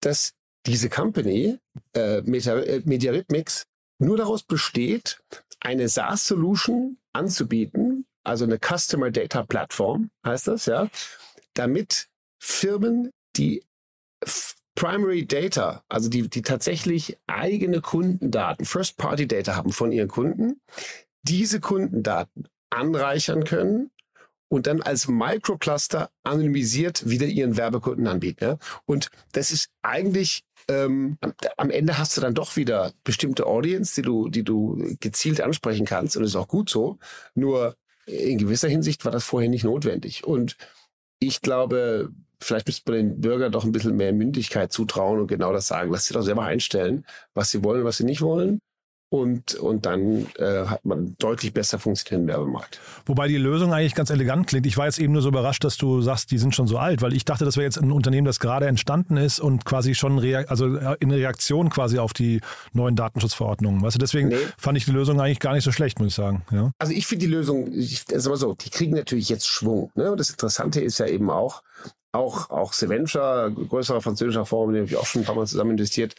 dass 0.00 0.34
diese 0.66 0.88
Company, 0.88 1.58
äh, 1.94 2.18
äh 2.18 2.82
Mediarhythmics, 2.84 3.66
nur 3.98 4.16
daraus 4.16 4.42
besteht, 4.42 5.22
eine 5.60 5.88
SaaS-Solution 5.88 6.98
anzubieten, 7.12 8.06
also 8.24 8.44
eine 8.44 8.58
Customer 8.58 9.10
Data 9.10 9.42
Platform 9.42 10.10
heißt 10.24 10.48
das, 10.48 10.66
ja, 10.66 10.88
damit 11.54 12.08
Firmen, 12.40 13.10
die 13.36 13.64
Primary 14.74 15.26
Data, 15.26 15.84
also 15.88 16.08
die, 16.08 16.28
die 16.28 16.42
tatsächlich 16.42 17.18
eigene 17.26 17.80
Kundendaten, 17.80 18.64
First-Party-Data 18.64 19.54
haben 19.54 19.72
von 19.72 19.92
ihren 19.92 20.08
Kunden, 20.08 20.60
diese 21.22 21.60
Kundendaten 21.60 22.48
anreichern 22.70 23.44
können 23.44 23.90
und 24.48 24.66
dann 24.66 24.82
als 24.82 25.08
Microcluster 25.08 26.10
anonymisiert 26.24 27.08
wieder 27.08 27.26
ihren 27.26 27.56
Werbekunden 27.56 28.06
anbieten. 28.06 28.44
Ja? 28.44 28.58
Und 28.86 29.10
das 29.32 29.50
ist 29.50 29.70
eigentlich 29.82 30.44
ähm, 30.68 31.18
am 31.56 31.70
Ende 31.70 31.98
hast 31.98 32.16
du 32.16 32.20
dann 32.20 32.34
doch 32.34 32.56
wieder 32.56 32.92
bestimmte 33.04 33.46
Audience, 33.46 33.94
die 33.94 34.02
du, 34.02 34.28
die 34.28 34.44
du 34.44 34.96
gezielt 35.00 35.40
ansprechen 35.40 35.86
kannst 35.86 36.16
und 36.16 36.22
das 36.22 36.32
ist 36.32 36.36
auch 36.36 36.48
gut 36.48 36.70
so. 36.70 36.98
Nur 37.34 37.76
in 38.06 38.38
gewisser 38.38 38.68
Hinsicht 38.68 39.04
war 39.04 39.12
das 39.12 39.24
vorher 39.24 39.50
nicht 39.50 39.64
notwendig. 39.64 40.24
Und 40.24 40.56
ich 41.20 41.40
glaube, 41.40 42.10
vielleicht 42.40 42.66
müsste 42.66 42.90
man 42.90 43.00
den 43.00 43.20
Bürgern 43.20 43.52
doch 43.52 43.64
ein 43.64 43.72
bisschen 43.72 43.96
mehr 43.96 44.12
Mündigkeit 44.12 44.72
zutrauen 44.72 45.20
und 45.20 45.28
genau 45.28 45.52
das 45.52 45.68
sagen. 45.68 45.92
Lass 45.92 46.06
sie 46.06 46.14
doch 46.14 46.22
selber 46.22 46.42
einstellen, 46.42 47.06
was 47.34 47.50
sie 47.50 47.62
wollen, 47.62 47.84
was 47.84 47.98
sie 47.98 48.04
nicht 48.04 48.22
wollen 48.22 48.60
und, 49.12 49.56
und 49.56 49.84
dann 49.84 50.26
äh, 50.38 50.64
hat 50.64 50.86
man 50.86 51.16
deutlich 51.18 51.52
besser 51.52 51.78
funktionierenden 51.78 52.34
Werbemarkt. 52.34 52.80
Wobei 53.04 53.28
die 53.28 53.36
Lösung 53.36 53.74
eigentlich 53.74 53.94
ganz 53.94 54.08
elegant 54.08 54.46
klingt. 54.46 54.64
Ich 54.64 54.78
war 54.78 54.86
jetzt 54.86 54.98
eben 54.98 55.12
nur 55.12 55.20
so 55.20 55.28
überrascht, 55.28 55.64
dass 55.64 55.76
du 55.76 56.00
sagst, 56.00 56.30
die 56.30 56.38
sind 56.38 56.54
schon 56.54 56.66
so 56.66 56.78
alt, 56.78 57.02
weil 57.02 57.12
ich 57.12 57.26
dachte, 57.26 57.44
das 57.44 57.58
wäre 57.58 57.66
jetzt 57.66 57.76
ein 57.76 57.92
Unternehmen, 57.92 58.24
das 58.24 58.40
gerade 58.40 58.66
entstanden 58.66 59.18
ist 59.18 59.38
und 59.38 59.66
quasi 59.66 59.94
schon 59.94 60.18
rea 60.18 60.44
also 60.48 60.76
äh, 60.76 60.96
in 61.00 61.10
Reaktion 61.10 61.68
quasi 61.68 61.98
auf 61.98 62.14
die 62.14 62.40
neuen 62.72 62.96
Datenschutzverordnungen. 62.96 63.82
Weißt 63.82 63.96
du, 63.96 63.98
deswegen 63.98 64.28
nee. 64.28 64.36
fand 64.56 64.78
ich 64.78 64.86
die 64.86 64.92
Lösung 64.92 65.20
eigentlich 65.20 65.40
gar 65.40 65.52
nicht 65.52 65.64
so 65.64 65.72
schlecht, 65.72 65.98
muss 65.98 66.08
ich 66.08 66.14
sagen. 66.14 66.46
Ja? 66.50 66.72
Also 66.78 66.94
ich 66.94 67.06
finde 67.06 67.26
die 67.26 67.32
Lösung, 67.32 67.70
ich, 67.70 68.06
also 68.14 68.34
so, 68.34 68.54
die 68.54 68.70
kriegen 68.70 68.94
natürlich 68.94 69.28
jetzt 69.28 69.46
Schwung. 69.46 69.92
Ne? 69.94 70.10
Und 70.10 70.20
das 70.20 70.30
Interessante 70.30 70.80
ist 70.80 70.96
ja 70.96 71.06
eben 71.06 71.28
auch, 71.28 71.62
auch, 72.12 72.48
auch 72.48 72.72
Seventure, 72.72 73.52
größerer 73.52 74.00
französischer 74.00 74.46
Fonds, 74.46 74.72
mit 74.72 74.78
dem 74.78 74.84
ich 74.86 74.96
auch 74.96 75.06
schon 75.06 75.20
ein 75.20 75.24
paar 75.26 75.34
Mal 75.34 75.46
zusammen 75.46 75.72
investiert, 75.72 76.14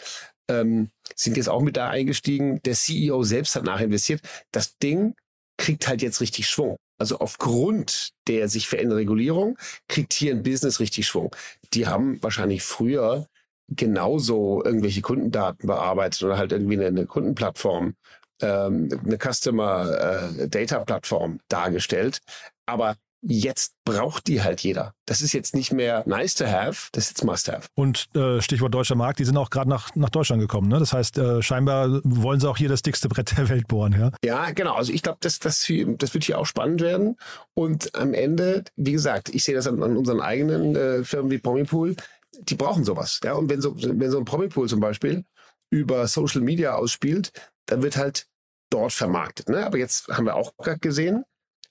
ähm, 0.50 0.90
sind 1.16 1.38
jetzt 1.38 1.50
auch 1.50 1.62
mit 1.62 1.78
da 1.78 1.90
eingestiegen. 1.90 2.62
Der 2.64 2.74
CEO 2.74 3.24
selbst 3.24 3.56
hat 3.56 3.64
nachinvestiert. 3.64 4.22
Das 4.52 4.78
Ding 4.78 5.16
kriegt 5.58 5.88
halt 5.88 6.02
jetzt 6.02 6.22
richtig 6.22 6.48
Schwung. 6.48 6.78
Also 6.98 7.20
aufgrund 7.20 8.12
der 8.28 8.48
sich 8.50 8.68
verändernden 8.68 9.00
Regulierung 9.00 9.58
kriegt 9.88 10.14
hier 10.14 10.34
ein 10.34 10.44
Business 10.44 10.80
richtig 10.80 11.08
Schwung. 11.08 11.36
Die 11.74 11.88
haben 11.88 12.22
wahrscheinlich 12.22 12.64
früher 12.64 13.28
genauso 13.70 14.64
irgendwelche 14.64 15.02
Kundendaten 15.02 15.68
bearbeitet 15.68 16.24
oder 16.24 16.38
halt 16.38 16.52
irgendwie 16.52 16.76
eine, 16.76 16.88
eine 16.88 17.06
Kundenplattform, 17.06 17.96
ähm, 18.42 18.90
eine 19.04 19.18
Customer 19.18 20.32
äh, 20.40 20.48
Data 20.50 20.80
Plattform 20.84 21.40
dargestellt. 21.48 22.20
Aber 22.66 22.96
jetzt 23.26 23.76
braucht 23.86 24.28
die 24.28 24.42
halt 24.42 24.62
jeder. 24.62 24.94
Das 25.06 25.22
ist 25.22 25.34
jetzt 25.34 25.56
nicht 25.56 25.72
mehr 25.72 26.04
nice 26.06 26.36
to 26.36 26.46
have, 26.46 26.90
das 26.92 27.06
ist 27.06 27.10
jetzt 27.12 27.24
must 27.24 27.52
have. 27.52 27.68
Und 27.74 28.10
äh, 28.16 28.42
Stichwort 28.42 28.74
deutscher 28.74 28.96
Markt, 28.96 29.20
die 29.20 29.26
sind 29.26 29.38
auch 29.38 29.50
gerade 29.50 29.70
nach, 29.70 29.96
nach 29.96 30.10
Deutschland 30.10 30.42
gekommen. 30.42 30.68
Ne? 30.68 30.80
Das 30.80 30.94
heißt, 30.94 31.18
äh, 31.18 31.42
scheinbar 31.42 32.02
wollen 32.04 32.40
sie 32.40 32.50
auch 32.50 32.58
hier 32.58 32.70
das 32.70 32.82
dickste 32.82 33.08
Brett 33.10 33.38
der 33.38 33.50
Welt 33.50 33.68
bohren. 33.68 33.94
Ja, 33.94 34.12
ja 34.24 34.52
genau. 34.52 34.76
Also 34.76 34.92
ich 34.92 35.02
glaube, 35.02 35.20
das, 35.22 35.40
das, 35.40 35.66
das 35.68 36.14
wird 36.14 36.24
hier 36.24 36.38
auch 36.38 36.46
spannend 36.46 36.82
werden. 36.82 37.16
Und 37.54 37.96
am 37.96 38.14
Ende, 38.14 38.66
wie 38.76 38.92
gesagt, 38.92 39.30
ich 39.30 39.44
sehe 39.44 39.56
das 39.56 39.68
an, 39.68 39.82
an 39.82 39.96
unseren 39.98 40.20
eigenen 40.20 40.76
äh, 40.76 41.04
Firmen 41.04 41.32
wie 41.32 41.38
Promipool, 41.38 41.96
die 42.40 42.56
brauchen 42.56 42.84
sowas. 42.84 43.20
Ja? 43.24 43.34
Und 43.34 43.50
wenn 43.50 43.62
so, 43.62 43.76
wenn 43.78 44.12
so 44.12 44.18
ein 44.18 44.26
Promipool 44.26 44.68
zum 44.68 44.80
Beispiel 44.80 45.24
über 45.70 46.08
Social 46.08 46.42
Media 46.42 46.76
ausspielt, 46.76 47.32
dann 47.68 47.82
wird 47.84 47.98
halt 47.98 48.28
dort 48.70 48.92
vermarktet. 48.92 49.50
Ne? 49.50 49.66
Aber 49.66 49.78
jetzt 49.78 50.08
haben 50.10 50.26
wir 50.26 50.36
auch 50.36 50.52
gerade 50.58 50.80
gesehen, 50.80 51.24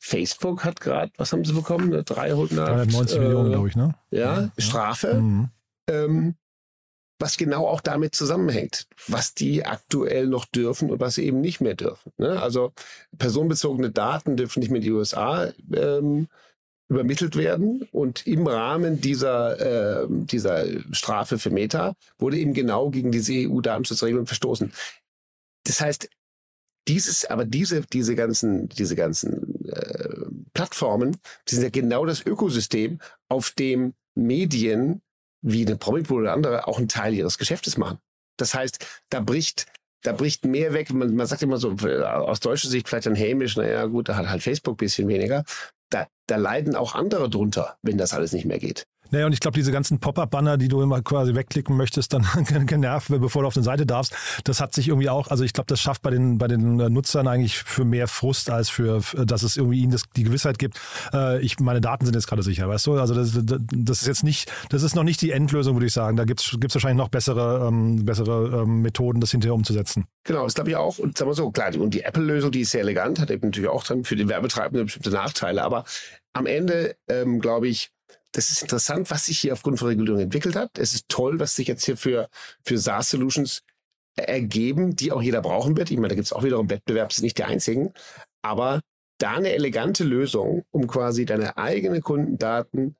Facebook 0.05 0.65
hat 0.65 0.81
gerade, 0.81 1.13
was 1.17 1.33
haben 1.33 1.45
sie 1.45 1.53
bekommen? 1.53 1.93
300, 1.93 2.11
390 2.59 3.17
äh, 3.17 3.21
Millionen, 3.21 3.53
glaube 3.53 3.69
ich, 3.69 3.77
ne? 3.77 3.95
Ja, 4.11 4.41
ja. 4.41 4.53
Strafe. 4.59 5.15
Mhm. 5.15 5.49
Ähm, 5.89 6.35
was 7.21 7.37
genau 7.37 7.69
auch 7.69 7.81
damit 7.81 8.17
zusammenhängt, 8.17 8.89
was 9.07 9.33
die 9.33 9.65
aktuell 9.65 10.27
noch 10.27 10.45
dürfen 10.45 10.91
und 10.91 10.99
was 10.99 11.15
sie 11.15 11.25
eben 11.25 11.41
nicht 11.41 11.61
mehr 11.61 11.75
dürfen. 11.75 12.11
Ne? 12.19 12.43
Also 12.43 12.73
personenbezogene 13.17 13.93
Daten 13.93 14.37
dürfen 14.37 14.59
nicht 14.59 14.71
mehr 14.71 14.81
in 14.81 14.85
die 14.85 14.91
USA 14.91 15.53
ähm, 15.73 16.27
übermittelt 16.89 17.37
werden. 17.37 17.89
Und 17.93 18.27
im 18.27 18.45
Rahmen 18.49 19.01
dieser, 19.01 20.03
äh, 20.03 20.07
dieser 20.09 20.65
Strafe 20.91 21.39
für 21.39 21.51
Meta 21.51 21.95
wurde 22.19 22.39
eben 22.39 22.55
genau 22.55 22.91
gegen 22.91 23.13
diese 23.13 23.35
EU-Datenschutzregeln 23.35 24.27
verstoßen. 24.27 24.73
Das 25.65 25.81
heißt, 25.81 26.09
dieses, 26.89 27.25
aber 27.25 27.45
diese, 27.45 27.83
diese 27.83 28.15
ganzen, 28.15 28.69
diese 28.69 28.97
ganzen 28.97 29.65
äh, 29.67 30.27
Plattformen, 30.55 31.17
die 31.49 31.55
sind 31.55 31.65
ja 31.65 31.71
genau 31.71 32.05
das 32.05 32.25
Ökosystem, 32.25 32.99
auf 33.29 33.51
dem 33.53 33.95
Medien 34.15 35.03
wie 35.43 35.67
eine 35.67 35.77
Promipool 35.77 36.23
oder 36.23 36.33
andere 36.33 36.67
auch 36.69 36.79
einen 36.79 36.89
Teil 36.89 37.15
ihres 37.15 37.39
Geschäftes 37.39 37.77
machen. 37.77 37.99
Das 38.37 38.55
heißt, 38.55 38.85
da 39.11 39.21
bricht, 39.21 39.67
da 40.03 40.13
bricht 40.13 40.45
mehr 40.45 40.73
weg. 40.73 40.93
Man, 40.93 41.15
man 41.15 41.27
sagt 41.27 41.43
immer 41.43 41.59
so, 41.59 41.71
aus 41.73 42.41
deutscher 42.41 42.69
Sicht 42.69 42.89
vielleicht 42.89 43.07
ein 43.07 43.15
hämisch, 43.15 43.57
naja, 43.57 43.87
gut, 43.87 44.09
da 44.09 44.17
hat 44.17 44.29
halt 44.29 44.43
Facebook 44.43 44.79
bisschen 44.79 45.09
weniger. 45.09 45.45
Da, 45.91 46.07
da 46.27 46.37
leiden 46.37 46.75
auch 46.75 46.95
andere 46.95 47.29
drunter, 47.29 47.77
wenn 47.83 47.99
das 47.99 48.15
alles 48.15 48.33
nicht 48.33 48.45
mehr 48.45 48.59
geht. 48.59 48.87
Naja, 49.13 49.27
und 49.27 49.33
ich 49.33 49.41
glaube, 49.41 49.55
diese 49.55 49.71
ganzen 49.73 50.01
Pop-Up-Banner, 50.01 50.57
die 50.57 50.69
du 50.69 50.81
immer 50.81 51.03
quasi 51.03 51.35
wegklicken 51.35 51.77
möchtest, 51.77 52.15
dann 52.15 52.27
genervt, 52.67 53.09
bevor 53.09 53.43
du 53.43 53.49
auf 53.49 53.57
eine 53.57 53.63
Seite 53.63 53.85
darfst, 53.85 54.15
das 54.45 54.61
hat 54.61 54.75
sich 54.75 54.89
irgendwie 54.89 55.11
auch, 55.11 55.29
also 55.29 55.45
ich 55.45 55.53
glaube, 55.53 55.67
das 55.69 55.81
schafft 55.81 56.01
bei 56.01 56.11
den, 56.11 56.39
bei 56.39 56.49
den 56.49 56.77
Nutzern 56.77 57.29
eigentlich 57.29 57.59
für 57.59 57.85
mehr 57.85 58.09
Frust, 58.09 58.49
als 58.49 58.71
für, 58.71 59.03
dass 59.25 59.43
es 59.43 59.59
irgendwie 59.59 59.83
ihnen 59.83 59.93
das, 59.93 60.05
die 60.17 60.25
Gewissheit 60.25 60.59
gibt, 60.59 60.81
äh, 61.13 61.41
ich, 61.43 61.61
meine 61.61 61.83
Daten 61.83 62.07
sind 62.07 62.15
jetzt 62.15 62.27
gerade 62.27 62.43
sicher, 62.43 62.69
weißt 62.69 62.87
du? 62.87 62.95
Also 62.95 63.15
das, 63.15 63.39
das 63.43 64.01
ist 64.01 64.07
jetzt 64.07 64.25
nicht, 64.25 64.51
das 64.71 64.83
ist 64.83 64.97
noch 64.97 65.05
nicht 65.05 65.21
die 65.21 65.31
Endlösung, 65.31 65.77
würde 65.77 65.87
ich 65.87 65.93
sagen. 65.93 66.17
Da 66.17 66.25
gibt 66.25 66.41
es 66.41 66.75
wahrscheinlich 66.75 66.99
noch 66.99 67.11
bessere, 67.11 67.69
ähm, 67.69 68.05
bessere 68.07 68.63
ähm, 68.63 68.81
Methoden, 68.81 69.21
das 69.21 69.31
hinterher 69.31 69.55
umzusetzen. 69.55 70.07
Genau, 70.25 70.45
das 70.45 70.55
glaube 70.55 70.71
ich 70.71 70.77
auch. 70.77 70.99
Und 70.99 71.19
sagen 71.19 71.31
wir 71.31 71.35
so, 71.35 71.51
klar, 71.51 71.75
und 71.77 71.93
die 71.93 72.03
Apple-Lösung, 72.03 72.51
die 72.51 72.61
ist 72.61 72.71
sehr 72.71 72.81
elegant, 72.81 73.21
hat 73.21 73.31
eben 73.31 73.49
natürlich 73.49 73.69
auch 73.69 73.85
dann 73.85 74.05
für 74.05 74.17
den 74.17 74.31
Werbetreibenden 74.31 74.87
bestimmte 74.87 75.11
Nachteile. 75.11 75.63
Aber 75.63 75.85
am 76.33 76.47
Ende, 76.47 76.97
ähm, 77.09 77.41
glaube 77.41 77.69
ich, 77.69 77.91
das 78.33 78.51
ist 78.51 78.63
interessant, 78.63 79.11
was 79.11 79.27
sich 79.27 79.39
hier 79.39 79.53
aufgrund 79.53 79.79
von 79.79 79.89
Regulierung 79.89 80.21
entwickelt 80.21 80.57
hat. 80.57 80.79
Es 80.79 80.95
ist 80.95 81.09
toll, 81.09 81.39
was 81.39 81.55
sich 81.55 81.69
jetzt 81.69 81.85
hier 81.85 81.97
für, 81.97 82.29
für 82.65 82.79
SaaS-Solutions 82.79 83.63
ergeben, 84.17 84.97
die 84.97 85.13
auch 85.13 85.23
jeder 85.23 85.41
brauchen 85.41 85.77
wird. 85.77 85.91
Ich 85.91 85.97
meine, 85.97 86.09
da 86.09 86.15
gibt 86.15 86.27
es 86.27 86.33
auch 86.33 86.43
wiederum 86.43 86.71
Wettbewerb, 86.71 87.11
ist 87.11 87.23
nicht 87.23 87.39
der 87.39 87.49
einzigen. 87.49 87.93
Aber 88.43 88.81
da 89.19 89.33
eine 89.33 89.53
elegante 89.53 90.05
Lösung, 90.05 90.65
um 90.71 90.87
quasi 90.87 91.25
deine 91.25 91.57
eigenen 91.57 92.03
Kundendaten 92.03 92.97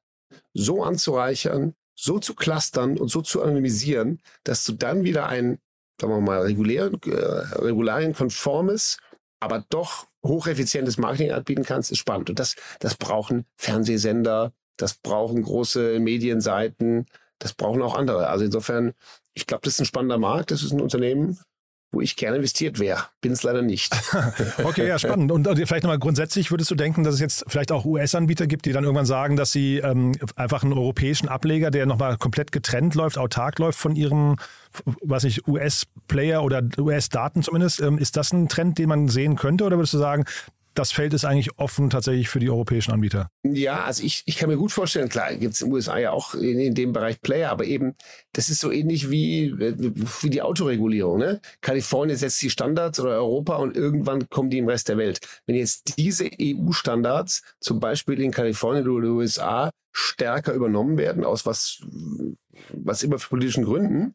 so 0.55 0.83
anzureichern, 0.83 1.75
so 1.95 2.19
zu 2.19 2.35
clustern 2.35 2.99
und 2.99 3.09
so 3.09 3.23
zu 3.23 3.43
anonymisieren, 3.43 4.21
dass 4.45 4.65
du 4.65 4.73
dann 4.73 5.05
wieder 5.05 5.29
ein, 5.29 5.59
sagen 6.01 6.13
wir 6.13 6.21
mal, 6.21 6.43
regulär, 6.43 6.91
äh, 7.07 7.11
regularienkonformes, 7.59 8.99
aber 9.41 9.65
doch 9.69 10.07
hocheffizientes 10.25 10.99
Marketing 10.99 11.33
anbieten 11.33 11.65
kannst, 11.65 11.91
ist 11.91 11.99
spannend. 11.99 12.31
Und 12.31 12.39
das, 12.39 12.55
das 12.79 12.97
brauchen 12.97 13.45
Fernsehsender, 13.57 14.53
das 14.77 14.95
brauchen 14.95 15.43
große 15.43 15.99
Medienseiten, 16.01 17.07
das 17.39 17.53
brauchen 17.55 17.83
auch 17.83 17.97
andere. 17.97 18.29
Also 18.29 18.45
insofern, 18.45 18.93
ich 19.35 19.47
glaube, 19.47 19.63
das 19.65 19.75
ist 19.75 19.81
ein 19.81 19.87
spannender 19.87 20.19
Markt, 20.19 20.51
das 20.51 20.63
ist 20.63 20.73
ein 20.73 20.81
Unternehmen, 20.81 21.39
wo 21.93 22.01
ich 22.01 22.17
gerne 22.17 22.37
investiert 22.39 22.79
wäre. 22.79 23.05
Bin 23.21 23.33
es 23.33 23.43
leider 23.43 23.61
nicht. 23.61 23.95
okay, 24.65 24.89
ja, 24.89 24.99
spannend. 24.99 25.31
Und 25.31 25.47
vielleicht 25.47 25.83
nochmal 25.85 25.99
grundsätzlich, 25.99 26.51
würdest 26.51 26.71
du 26.71 26.75
denken, 26.75 27.05
dass 27.05 27.15
es 27.15 27.21
jetzt 27.21 27.45
vielleicht 27.49 27.71
auch 27.71 27.85
US-Anbieter 27.85 28.47
gibt, 28.47 28.65
die 28.65 28.73
dann 28.73 28.85
irgendwann 28.85 29.07
sagen, 29.07 29.37
dass 29.37 29.53
sie 29.53 29.79
ähm, 29.79 30.13
einfach 30.35 30.63
einen 30.63 30.73
europäischen 30.73 31.29
Ableger, 31.29 31.71
der 31.71 31.87
nochmal 31.87 32.17
komplett 32.17 32.51
getrennt 32.51 32.95
läuft, 32.95 33.19
autark 33.19 33.59
läuft 33.59 33.79
von 33.79 33.95
ihrem, 33.95 34.37
was 35.03 35.25
ich, 35.25 35.47
US-Player 35.47 36.43
oder 36.43 36.63
US-Daten 36.79 37.43
zumindest, 37.43 37.81
ähm, 37.81 37.99
ist 37.99 38.17
das 38.17 38.33
ein 38.33 38.49
Trend, 38.49 38.79
den 38.79 38.89
man 38.89 39.09
sehen 39.09 39.37
könnte? 39.37 39.65
Oder 39.65 39.77
würdest 39.77 39.95
du 39.95 39.99
sagen, 39.99 40.25
das 40.75 40.93
Feld 40.93 41.13
ist 41.13 41.25
eigentlich 41.25 41.59
offen 41.59 41.91
tatsächlich 41.91 42.29
für 42.29 42.39
die 42.39 42.51
europäischen 42.51 42.93
Anbieter. 42.93 43.31
Ja, 43.45 43.85
also 43.85 44.03
ich, 44.03 44.23
ich 44.27 44.37
kann 44.37 44.49
mir 44.49 44.57
gut 44.57 44.73
vorstellen, 44.73 45.09
klar, 45.09 45.35
gibt 45.35 45.55
es 45.55 45.61
in 45.61 45.69
den 45.69 45.75
USA 45.75 45.99
ja 45.99 46.13
auch 46.13 46.35
in, 46.35 46.59
in, 46.59 46.75
dem 46.75 46.93
Bereich 46.93 47.21
Player, 47.21 47.51
aber 47.51 47.65
eben, 47.65 47.95
das 48.33 48.49
ist 48.49 48.61
so 48.61 48.71
ähnlich 48.71 49.11
wie, 49.11 49.55
wie 49.59 50.31
die 50.31 50.43
Autoregulierung. 50.43 51.19
Ne? 51.19 51.41
Kalifornien 51.61 52.17
setzt 52.17 52.41
die 52.43 52.51
Standards 52.51 53.01
oder 53.01 53.13
Europa 53.13 53.57
und 53.57 53.77
irgendwann 53.77 54.29
kommen 54.29 54.51
die 54.51 54.59
im 54.59 54.69
Rest 54.69 54.89
der 54.89 54.99
Welt. 54.99 55.21
Wenn 55.47 55.57
jetzt 55.57 55.99
diese 55.99 56.29
EU-Standards 56.41 57.43
zum 57.61 57.81
Beispiel 57.81 58.21
in 58.21 58.31
Kalifornien 58.31 58.89
oder 58.89 59.07
den 59.07 59.17
USA 59.17 59.71
stärker 59.93 60.55
übernommen 60.55 60.97
werden, 60.97 61.25
aus 61.25 61.45
was, 61.45 61.83
was 62.71 63.03
immer 63.03 63.19
für 63.19 63.29
politischen 63.29 63.65
Gründen, 63.65 64.15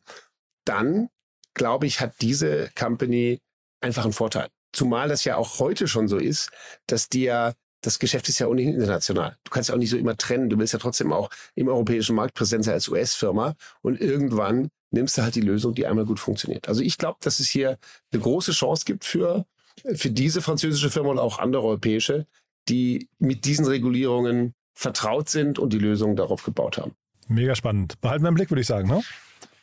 dann, 0.65 1.10
glaube 1.54 1.86
ich, 1.86 2.02
hat 2.02 2.15
diese 2.22 2.70
Company 2.76 3.39
einfach 3.82 4.04
einen 4.04 4.13
Vorteil. 4.13 4.48
Zumal 4.78 5.10
das 5.10 5.24
ja 5.24 5.38
auch 5.38 5.58
heute 5.58 5.88
schon 5.88 6.08
so 6.08 6.18
ist, 6.18 6.52
dass 6.86 7.10
dir 7.10 7.56
das 7.82 7.98
Geschäft 7.98 8.30
ist 8.30 8.38
ja 8.38 8.46
ohnehin 8.46 8.76
international. 8.76 9.36
Du 9.44 9.50
kannst 9.50 9.70
ja 9.70 9.76
auch 9.76 9.80
nicht 9.80 9.90
so 9.90 9.98
immer 9.98 10.16
trennen. 10.16 10.52
Du 10.52 10.60
willst 10.60 10.72
ja 10.72 10.78
trotzdem 10.78 11.12
auch 11.12 11.32
im 11.56 11.68
europäischen 11.68 12.16
Markt 12.16 12.36
präsent 12.36 12.63
sein 12.63 12.76
als 12.76 12.88
US-Firma. 12.88 13.56
Und 13.82 14.00
irgendwann 14.00 14.70
nimmst 14.92 15.18
du 15.18 15.24
halt 15.24 15.34
die 15.34 15.42
Lösung, 15.42 15.74
die 15.74 15.88
einmal 15.88 16.06
gut 16.06 16.20
funktioniert. 16.20 16.68
Also 16.68 16.84
ich 16.84 17.00
glaube, 17.00 17.18
dass 17.22 17.40
es 17.40 17.48
hier 17.48 17.80
eine 18.13 18.22
große 18.22 18.52
Chance 18.52 18.86
gibt 18.86 19.04
für, 19.04 19.48
für 19.96 20.12
diese 20.12 20.44
französische 20.44 20.92
Firma 20.92 21.10
und 21.10 21.18
auch 21.18 21.40
andere 21.40 21.63
europäische, 21.63 22.28
die 22.70 23.10
mit 23.18 23.46
diesen 23.46 23.66
Regulierungen 23.66 24.54
vertraut 24.76 25.28
sind 25.28 25.58
und 25.58 25.74
die 25.74 25.80
Lösungen 25.80 26.16
darauf 26.16 26.44
gebaut 26.44 26.78
haben. 26.78 26.92
Mega 27.28 27.56
spannend. 27.56 28.00
Behalten 28.00 28.24
wir 28.24 28.30
im 28.30 28.36
Blick, 28.36 28.52
würde 28.52 28.62
ich 28.62 28.68
sagen. 28.68 28.88
Ne? 28.88 29.02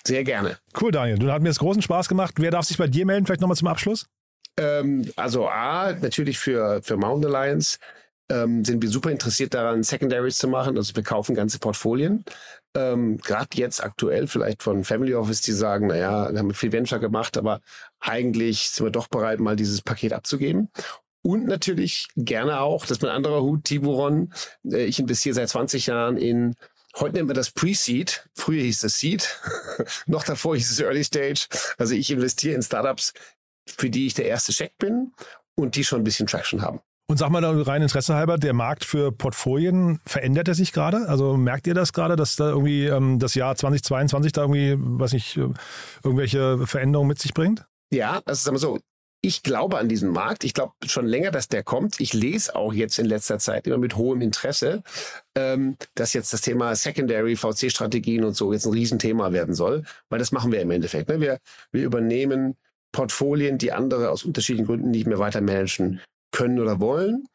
Sehr 0.05 0.24
gerne. 0.24 0.59
Cool, 0.81 0.90
Daniel. 0.90 1.18
Du 1.18 1.31
hast 1.31 1.40
mir 1.40 1.50
jetzt 1.50 1.61
großen 1.61 1.83
Spaß 1.83 2.09
gemacht. 2.09 2.35
Wer 2.38 2.50
darf 2.50 2.64
sich 2.64 2.79
bei 2.79 2.88
dir 2.88 3.07
melden? 3.07 3.27
Vielleicht 3.27 3.42
nochmal 3.42 3.57
zum 3.57 3.68
Abschluss? 3.68 4.07
Ähm, 4.57 5.11
also 5.17 5.49
A, 5.49 5.93
natürlich 5.93 6.38
für, 6.38 6.83
für 6.83 6.97
Mountain 6.97 7.35
Alliance 7.35 7.79
ähm, 8.31 8.64
sind 8.64 8.83
wir 8.83 8.88
super 8.88 9.11
interessiert 9.11 9.55
daran, 9.55 9.83
Secondaries 9.83 10.38
zu 10.38 10.49
machen. 10.49 10.77
Also 10.77 10.95
wir 10.95 11.03
kaufen 11.03 11.35
ganze 11.35 11.59
Portfolien. 11.59 12.25
Ähm, 12.77 13.19
Gerade 13.19 13.49
jetzt 13.55 13.83
aktuell 13.83 14.27
vielleicht 14.27 14.62
von 14.62 14.85
Family 14.85 15.14
Office, 15.14 15.43
die 15.43 15.53
sagen, 15.53 15.88
naja, 15.88 16.33
wir 16.33 16.38
haben 16.38 16.55
viel 16.55 16.73
Venture 16.73 16.99
gemacht, 16.99 17.37
aber 17.37 17.61
eigentlich 18.01 18.71
sind 18.71 18.87
wir 18.87 18.90
doch 18.90 19.09
bereit, 19.09 19.40
mal 19.40 19.57
dieses 19.57 19.83
Paket 19.83 20.12
abzugeben. 20.12 20.71
Und 21.23 21.47
natürlich 21.47 22.09
gerne 22.17 22.61
auch, 22.61 22.83
das 22.83 22.99
ist 22.99 23.03
mein 23.03 23.12
anderer 23.12 23.43
Hut, 23.43 23.64
Tiburon. 23.64 24.33
Äh, 24.64 24.85
ich 24.85 24.99
investiere 24.99 25.35
seit 25.35 25.49
20 25.49 25.87
Jahren 25.87 26.17
in 26.17 26.55
Heute 26.97 27.17
nennen 27.17 27.29
wir 27.29 27.35
das 27.35 27.51
Pre-Seed. 27.51 28.29
Früher 28.35 28.62
hieß 28.62 28.85
es 28.85 29.01
Seed. 29.01 29.40
Noch 30.07 30.23
davor 30.23 30.55
hieß 30.55 30.71
es 30.71 30.79
Early 30.79 31.03
Stage. 31.03 31.49
Also 31.77 31.95
ich 31.95 32.09
investiere 32.09 32.55
in 32.55 32.62
Startups, 32.62 33.12
für 33.66 33.90
die 33.90 34.07
ich 34.07 34.14
der 34.14 34.27
erste 34.27 34.53
Check 34.53 34.77
bin 34.79 35.12
und 35.55 35.77
die 35.77 35.85
schon 35.85 36.00
ein 36.00 36.05
bisschen 36.05 36.27
Traction 36.27 36.62
haben. 36.62 36.81
Und 37.07 37.18
sag 37.18 37.29
mal 37.29 37.44
rein 37.44 37.83
Interesse 37.83 38.14
halber, 38.14 38.38
der 38.38 38.55
Markt 38.55 38.83
für 38.83 39.12
Portfolien, 39.12 40.00
verändert 40.07 40.48
er 40.48 40.55
sich 40.55 40.72
gerade? 40.72 41.07
Also 41.07 41.37
merkt 41.37 41.66
ihr 41.66 41.74
das 41.74 41.92
gerade, 41.92 42.16
dass 42.16 42.37
da 42.37 42.48
irgendwie 42.48 42.87
ähm, 42.87 43.18
das 43.18 43.35
Jahr 43.35 43.55
2022 43.55 44.33
da 44.33 44.42
irgendwie, 44.42 44.77
was 44.79 45.12
nicht, 45.12 45.37
äh, 45.37 45.48
irgendwelche 46.03 46.66
Veränderungen 46.66 47.09
mit 47.09 47.18
sich 47.18 47.35
bringt? 47.35 47.66
Ja, 47.92 48.22
also 48.24 48.40
sagen 48.42 48.55
wir 48.55 48.61
so, 48.61 48.79
ich 49.20 49.42
glaube 49.42 49.79
an 49.79 49.88
diesen 49.88 50.11
Markt. 50.11 50.44
Ich 50.44 50.55
glaube 50.55 50.72
schon 50.87 51.07
länger, 51.07 51.31
dass 51.31 51.48
der 51.48 51.62
kommt. 51.62 52.00
Ich 52.00 52.12
lese 52.12 52.55
auch 52.55 52.72
jetzt 52.72 52.98
in 52.98 53.07
letzter 53.07 53.38
Zeit 53.38 53.66
immer 53.66 53.79
mit 53.79 53.96
hohem 53.96 54.20
Interesse, 54.20 54.83
ähm, 55.35 55.77
dass 55.94 56.12
jetzt 56.12 56.33
das 56.33 56.40
Thema 56.40 56.74
Secondary 56.74 57.37
VC-Strategien 57.37 58.24
und 58.24 58.35
so 58.35 58.53
jetzt 58.53 58.66
ein 58.66 58.72
Riesenthema 58.72 59.33
werden 59.33 59.55
soll, 59.55 59.85
weil 60.09 60.18
das 60.18 60.33
machen 60.33 60.53
wir 60.53 60.61
im 60.61 60.70
Endeffekt. 60.70 61.09
Ne? 61.09 61.20
Wir, 61.20 61.38
wir 61.72 61.85
übernehmen 61.85 62.57
Portfolien, 62.94 63.59
die 63.59 63.72
andere 63.72 64.11
aus 64.11 64.24
unterschiedlichen 64.24 64.66
Gründen 64.66 64.90
nicht 64.90 65.07
mehr 65.07 65.18
weiter 65.18 65.40
managen 65.40 66.00
können 66.30 66.61
oder 66.61 66.80
wollen 66.80 67.26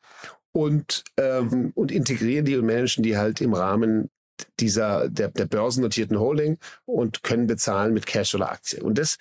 und, 0.51 1.03
ähm, 1.17 1.71
und 1.75 1.91
integrieren 1.91 2.45
die 2.45 2.57
und 2.57 2.65
managen 2.65 3.03
die 3.03 3.17
halt 3.17 3.41
im 3.41 3.53
Rahmen 3.53 4.09
dieser 4.59 5.09
der, 5.09 5.27
der 5.27 5.45
börsennotierten 5.45 6.17
Holding 6.17 6.57
und 6.85 7.23
können 7.23 7.45
bezahlen 7.45 7.93
mit 7.93 8.07
Cash 8.07 8.33
oder 8.35 8.51
Aktie. 8.51 8.81
Und 8.81 8.97
das 8.97 9.17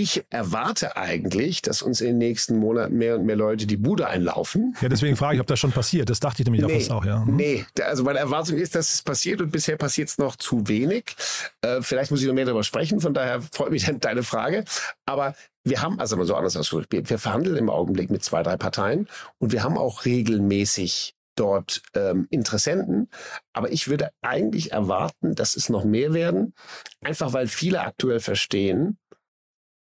ich 0.00 0.24
erwarte 0.30 0.96
eigentlich, 0.96 1.60
dass 1.60 1.82
uns 1.82 2.00
in 2.00 2.06
den 2.06 2.18
nächsten 2.18 2.56
Monaten 2.56 2.96
mehr 2.96 3.16
und 3.16 3.26
mehr 3.26 3.34
Leute 3.34 3.66
die 3.66 3.76
Bude 3.76 4.06
einlaufen. 4.06 4.76
Ja, 4.80 4.88
deswegen 4.88 5.16
frage 5.16 5.34
ich, 5.34 5.40
ob 5.40 5.48
das 5.48 5.58
schon 5.58 5.72
passiert. 5.72 6.08
Das 6.08 6.20
dachte 6.20 6.42
ich 6.42 6.46
nämlich 6.46 6.64
nee, 6.64 6.90
auch, 6.92 7.04
ja. 7.04 7.24
Mhm. 7.24 7.34
Nee, 7.34 7.66
also 7.82 8.04
meine 8.04 8.20
Erwartung 8.20 8.58
ist, 8.58 8.76
dass 8.76 8.94
es 8.94 9.02
passiert 9.02 9.40
und 9.40 9.50
bisher 9.50 9.76
passiert 9.76 10.08
es 10.08 10.18
noch 10.18 10.36
zu 10.36 10.68
wenig. 10.68 11.16
Äh, 11.62 11.82
vielleicht 11.82 12.12
muss 12.12 12.20
ich 12.20 12.28
noch 12.28 12.34
mehr 12.34 12.44
darüber 12.44 12.62
sprechen, 12.62 13.00
von 13.00 13.12
daher 13.12 13.42
freut 13.42 13.72
mich 13.72 13.84
dann 13.86 13.98
deine 13.98 14.22
Frage. 14.22 14.64
Aber 15.04 15.34
wir 15.64 15.82
haben, 15.82 15.98
also 15.98 16.16
mal 16.16 16.26
so 16.26 16.36
anders 16.36 16.56
ausgedrückt, 16.56 16.92
wir 16.92 17.18
verhandeln 17.18 17.56
im 17.56 17.68
Augenblick 17.68 18.08
mit 18.08 18.22
zwei, 18.22 18.44
drei 18.44 18.56
Parteien 18.56 19.08
und 19.38 19.50
wir 19.50 19.64
haben 19.64 19.76
auch 19.76 20.04
regelmäßig 20.04 21.16
dort 21.34 21.82
ähm, 21.94 22.28
Interessenten. 22.30 23.08
Aber 23.52 23.72
ich 23.72 23.88
würde 23.88 24.10
eigentlich 24.22 24.70
erwarten, 24.70 25.34
dass 25.34 25.56
es 25.56 25.68
noch 25.68 25.84
mehr 25.84 26.14
werden, 26.14 26.54
einfach 27.02 27.32
weil 27.32 27.48
viele 27.48 27.80
aktuell 27.80 28.20
verstehen, 28.20 28.96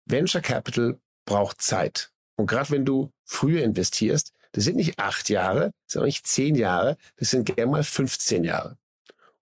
Venture 0.09 0.41
Capital 0.41 0.99
braucht 1.25 1.61
Zeit. 1.61 2.11
Und 2.35 2.47
gerade 2.47 2.71
wenn 2.71 2.85
du 2.85 3.11
früher 3.25 3.63
investierst, 3.63 4.33
das 4.53 4.63
sind 4.63 4.77
nicht 4.77 4.97
acht 4.97 5.29
Jahre, 5.29 5.71
das 5.85 5.93
sind 5.93 6.01
auch 6.01 6.05
nicht 6.05 6.25
zehn 6.25 6.55
Jahre, 6.55 6.97
das 7.17 7.29
sind 7.29 7.45
gerne 7.45 7.71
mal 7.71 7.83
15 7.83 8.43
Jahre. 8.43 8.77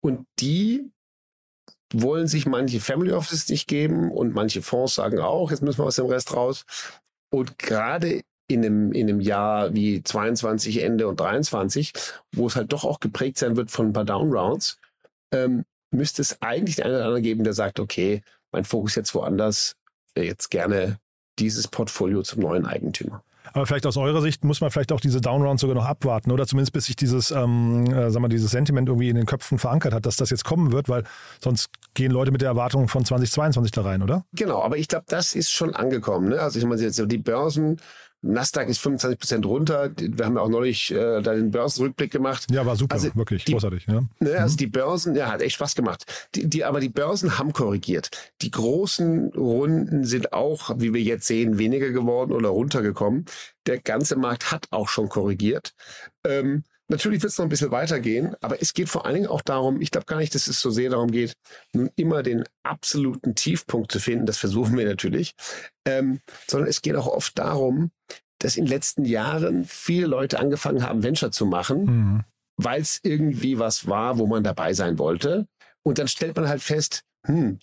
Und 0.01 0.25
die 0.39 0.91
wollen 1.93 2.27
sich 2.27 2.45
manche 2.45 2.79
Family 2.79 3.11
Offices 3.11 3.49
nicht 3.49 3.67
geben 3.67 4.11
und 4.11 4.33
manche 4.33 4.61
Fonds 4.61 4.95
sagen 4.95 5.19
auch, 5.19 5.51
jetzt 5.51 5.61
müssen 5.61 5.79
wir 5.79 5.85
aus 5.85 5.95
dem 5.95 6.05
Rest 6.07 6.35
raus. 6.35 6.65
Und 7.29 7.57
gerade 7.59 8.21
in 8.47 8.65
einem, 8.65 8.91
in 8.91 9.09
einem 9.09 9.21
Jahr 9.21 9.73
wie 9.73 10.03
22 10.03 10.83
Ende 10.83 11.07
und 11.07 11.19
23, 11.19 11.93
wo 12.33 12.47
es 12.47 12.55
halt 12.55 12.73
doch 12.73 12.83
auch 12.83 12.99
geprägt 12.99 13.37
sein 13.37 13.55
wird 13.55 13.71
von 13.71 13.87
ein 13.87 13.93
paar 13.93 14.05
Downrounds, 14.05 14.77
ähm, 15.31 15.63
müsste 15.91 16.21
es 16.21 16.41
eigentlich 16.41 16.77
den 16.77 16.85
einen 16.85 16.95
oder 16.95 17.05
anderen 17.05 17.23
geben, 17.23 17.43
der 17.43 17.53
sagt, 17.53 17.79
okay, 17.79 18.21
mein 18.51 18.65
Fokus 18.65 18.95
jetzt 18.95 19.13
woanders, 19.15 19.75
jetzt 20.15 20.49
gerne 20.49 20.99
dieses 21.39 21.67
Portfolio 21.67 22.21
zum 22.21 22.41
neuen 22.41 22.65
Eigentümer. 22.65 23.23
Aber 23.53 23.65
vielleicht 23.65 23.85
aus 23.85 23.97
eurer 23.97 24.21
Sicht 24.21 24.43
muss 24.43 24.61
man 24.61 24.71
vielleicht 24.71 24.91
auch 24.91 25.01
diese 25.01 25.19
Downround 25.19 25.59
sogar 25.59 25.75
noch 25.75 25.85
abwarten 25.85 26.31
oder 26.31 26.45
zumindest 26.45 26.73
bis 26.73 26.85
sich 26.85 26.95
dieses, 26.95 27.31
ähm, 27.31 27.85
äh, 27.91 28.09
sag 28.09 28.21
mal, 28.21 28.27
dieses 28.27 28.51
Sentiment 28.51 28.87
irgendwie 28.87 29.09
in 29.09 29.15
den 29.15 29.25
Köpfen 29.25 29.57
verankert 29.57 29.93
hat, 29.93 30.05
dass 30.05 30.15
das 30.15 30.29
jetzt 30.29 30.45
kommen 30.45 30.71
wird, 30.71 30.89
weil 30.89 31.03
sonst 31.43 31.69
gehen 31.93 32.11
Leute 32.11 32.31
mit 32.31 32.41
der 32.41 32.49
Erwartung 32.49 32.87
von 32.87 33.03
2022 33.03 33.71
da 33.71 33.81
rein, 33.81 34.03
oder? 34.03 34.25
Genau, 34.33 34.61
aber 34.61 34.77
ich 34.77 34.87
glaube, 34.87 35.05
das 35.07 35.35
ist 35.35 35.51
schon 35.51 35.75
angekommen. 35.75 36.29
Ne? 36.29 36.39
Also 36.39 36.59
ich 36.59 36.65
meine, 36.65 36.81
jetzt 36.81 37.01
die 37.03 37.17
Börsen 37.17 37.81
Nasdaq 38.23 38.69
ist 38.69 38.79
25 38.79 39.19
Prozent 39.19 39.45
runter. 39.45 39.91
Wir 39.97 40.25
haben 40.25 40.35
ja 40.35 40.41
auch 40.41 40.49
neulich 40.49 40.91
äh, 40.91 41.21
da 41.21 41.33
den 41.33 41.49
Börsenrückblick 41.49 42.11
gemacht. 42.11 42.47
Ja, 42.51 42.65
war 42.65 42.75
super, 42.75 42.93
also 42.93 43.09
wirklich 43.15 43.45
die, 43.45 43.53
großartig. 43.53 43.87
Ja. 43.87 44.03
Ne, 44.19 44.37
also 44.37 44.53
mhm. 44.53 44.57
die 44.57 44.67
Börsen, 44.67 45.15
ja, 45.15 45.31
hat 45.31 45.41
echt 45.41 45.55
Spaß 45.55 45.75
gemacht. 45.75 46.05
Die, 46.35 46.47
die, 46.47 46.63
aber 46.63 46.79
die 46.79 46.89
Börsen 46.89 47.39
haben 47.39 47.51
korrigiert. 47.51 48.11
Die 48.41 48.51
großen 48.51 49.33
Runden 49.33 50.03
sind 50.05 50.33
auch, 50.33 50.71
wie 50.77 50.93
wir 50.93 51.01
jetzt 51.01 51.25
sehen, 51.25 51.57
weniger 51.57 51.89
geworden 51.89 52.31
oder 52.31 52.49
runtergekommen. 52.49 53.25
Der 53.65 53.79
ganze 53.79 54.15
Markt 54.15 54.51
hat 54.51 54.67
auch 54.69 54.87
schon 54.87 55.09
korrigiert. 55.09 55.73
Ähm, 56.23 56.63
Natürlich 56.91 57.21
wird 57.23 57.31
es 57.31 57.37
noch 57.37 57.45
ein 57.45 57.49
bisschen 57.49 57.71
weitergehen, 57.71 58.35
aber 58.41 58.61
es 58.61 58.73
geht 58.73 58.89
vor 58.89 59.05
allen 59.05 59.15
Dingen 59.15 59.27
auch 59.27 59.41
darum, 59.41 59.79
ich 59.79 59.91
glaube 59.91 60.07
gar 60.07 60.17
nicht, 60.17 60.35
dass 60.35 60.47
es 60.47 60.59
so 60.59 60.71
sehr 60.71 60.89
darum 60.89 61.09
geht, 61.09 61.37
nun 61.71 61.89
immer 61.95 62.21
den 62.21 62.43
absoluten 62.63 63.33
Tiefpunkt 63.33 63.93
zu 63.93 63.99
finden, 63.99 64.25
das 64.25 64.37
versuchen 64.37 64.77
wir 64.77 64.85
natürlich, 64.85 65.33
ähm, 65.87 66.19
sondern 66.47 66.69
es 66.69 66.81
geht 66.81 66.97
auch 66.97 67.07
oft 67.07 67.39
darum, 67.39 67.91
dass 68.39 68.57
in 68.57 68.65
den 68.65 68.71
letzten 68.71 69.05
Jahren 69.05 69.63
viele 69.63 70.05
Leute 70.05 70.37
angefangen 70.39 70.83
haben, 70.83 71.01
Venture 71.01 71.31
zu 71.31 71.45
machen, 71.45 71.85
mhm. 71.85 72.23
weil 72.57 72.81
es 72.81 72.99
irgendwie 73.03 73.57
was 73.57 73.87
war, 73.87 74.17
wo 74.17 74.27
man 74.27 74.43
dabei 74.43 74.73
sein 74.73 74.99
wollte. 74.99 75.47
Und 75.83 75.97
dann 75.97 76.09
stellt 76.09 76.35
man 76.35 76.49
halt 76.49 76.61
fest, 76.61 77.03
hm, 77.25 77.59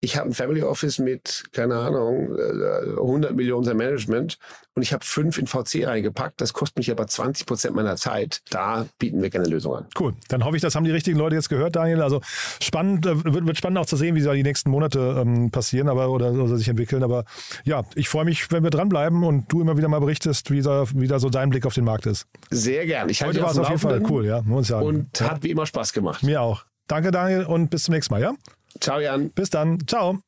ich 0.00 0.16
habe 0.16 0.30
ein 0.30 0.32
Family 0.32 0.62
Office 0.62 0.98
mit, 0.98 1.44
keine 1.52 1.76
Ahnung, 1.76 2.36
100 2.38 3.30
äh, 3.30 3.34
Millionen 3.34 3.64
sein 3.64 3.76
Management 3.76 4.38
und 4.74 4.82
ich 4.82 4.92
habe 4.92 5.04
fünf 5.04 5.38
in 5.38 5.48
VC 5.48 5.86
reingepackt. 5.86 6.40
Das 6.40 6.52
kostet 6.52 6.78
mich 6.78 6.90
aber 6.92 7.08
20 7.08 7.46
Prozent 7.46 7.74
meiner 7.74 7.96
Zeit. 7.96 8.40
Da 8.50 8.86
bieten 9.00 9.20
wir 9.20 9.30
keine 9.30 9.46
Lösung 9.46 9.74
an. 9.74 9.86
Cool. 9.98 10.14
Dann 10.28 10.44
hoffe 10.44 10.54
ich, 10.54 10.62
das 10.62 10.76
haben 10.76 10.84
die 10.84 10.92
richtigen 10.92 11.18
Leute 11.18 11.34
jetzt 11.34 11.48
gehört, 11.48 11.74
Daniel. 11.74 12.02
Also 12.02 12.20
spannend, 12.62 13.06
äh, 13.06 13.24
wird, 13.24 13.44
wird 13.46 13.56
spannend 13.56 13.78
auch 13.78 13.86
zu 13.86 13.96
sehen, 13.96 14.14
wie 14.14 14.22
da 14.22 14.34
die 14.34 14.44
nächsten 14.44 14.70
Monate 14.70 15.16
ähm, 15.20 15.50
passieren 15.50 15.88
aber, 15.88 16.10
oder, 16.10 16.30
oder 16.30 16.56
sich 16.56 16.68
entwickeln. 16.68 17.02
Aber 17.02 17.24
ja, 17.64 17.82
ich 17.96 18.08
freue 18.08 18.24
mich, 18.24 18.52
wenn 18.52 18.62
wir 18.62 18.70
dranbleiben 18.70 19.24
und 19.24 19.52
du 19.52 19.60
immer 19.60 19.76
wieder 19.76 19.88
mal 19.88 19.98
berichtest, 19.98 20.52
wie 20.52 20.62
da, 20.62 20.84
wie 20.94 21.08
da 21.08 21.18
so 21.18 21.28
dein 21.28 21.50
Blick 21.50 21.66
auf 21.66 21.74
den 21.74 21.84
Markt 21.84 22.06
ist. 22.06 22.26
Sehr 22.50 22.86
gern. 22.86 23.08
Ich 23.08 23.24
Heute 23.24 23.42
war 23.42 23.50
es 23.50 23.58
auf 23.58 23.68
jeden 23.68 23.80
Fall 23.80 24.00
cool, 24.08 24.24
ja. 24.26 24.42
Muss 24.42 24.62
ich 24.62 24.68
sagen. 24.68 24.86
Und 24.86 25.20
hat 25.20 25.42
wie 25.42 25.50
immer 25.50 25.66
Spaß 25.66 25.92
gemacht. 25.92 26.22
Mir 26.22 26.40
auch. 26.40 26.64
Danke, 26.86 27.10
Daniel, 27.10 27.44
und 27.44 27.68
bis 27.68 27.84
zum 27.84 27.94
nächsten 27.94 28.14
Mal, 28.14 28.22
ja? 28.22 28.32
Ciao, 28.80 29.00
Jan. 29.00 29.30
Bis 29.30 29.50
dann. 29.50 29.78
Ciao. 29.86 30.18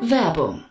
Werbung. 0.00 0.64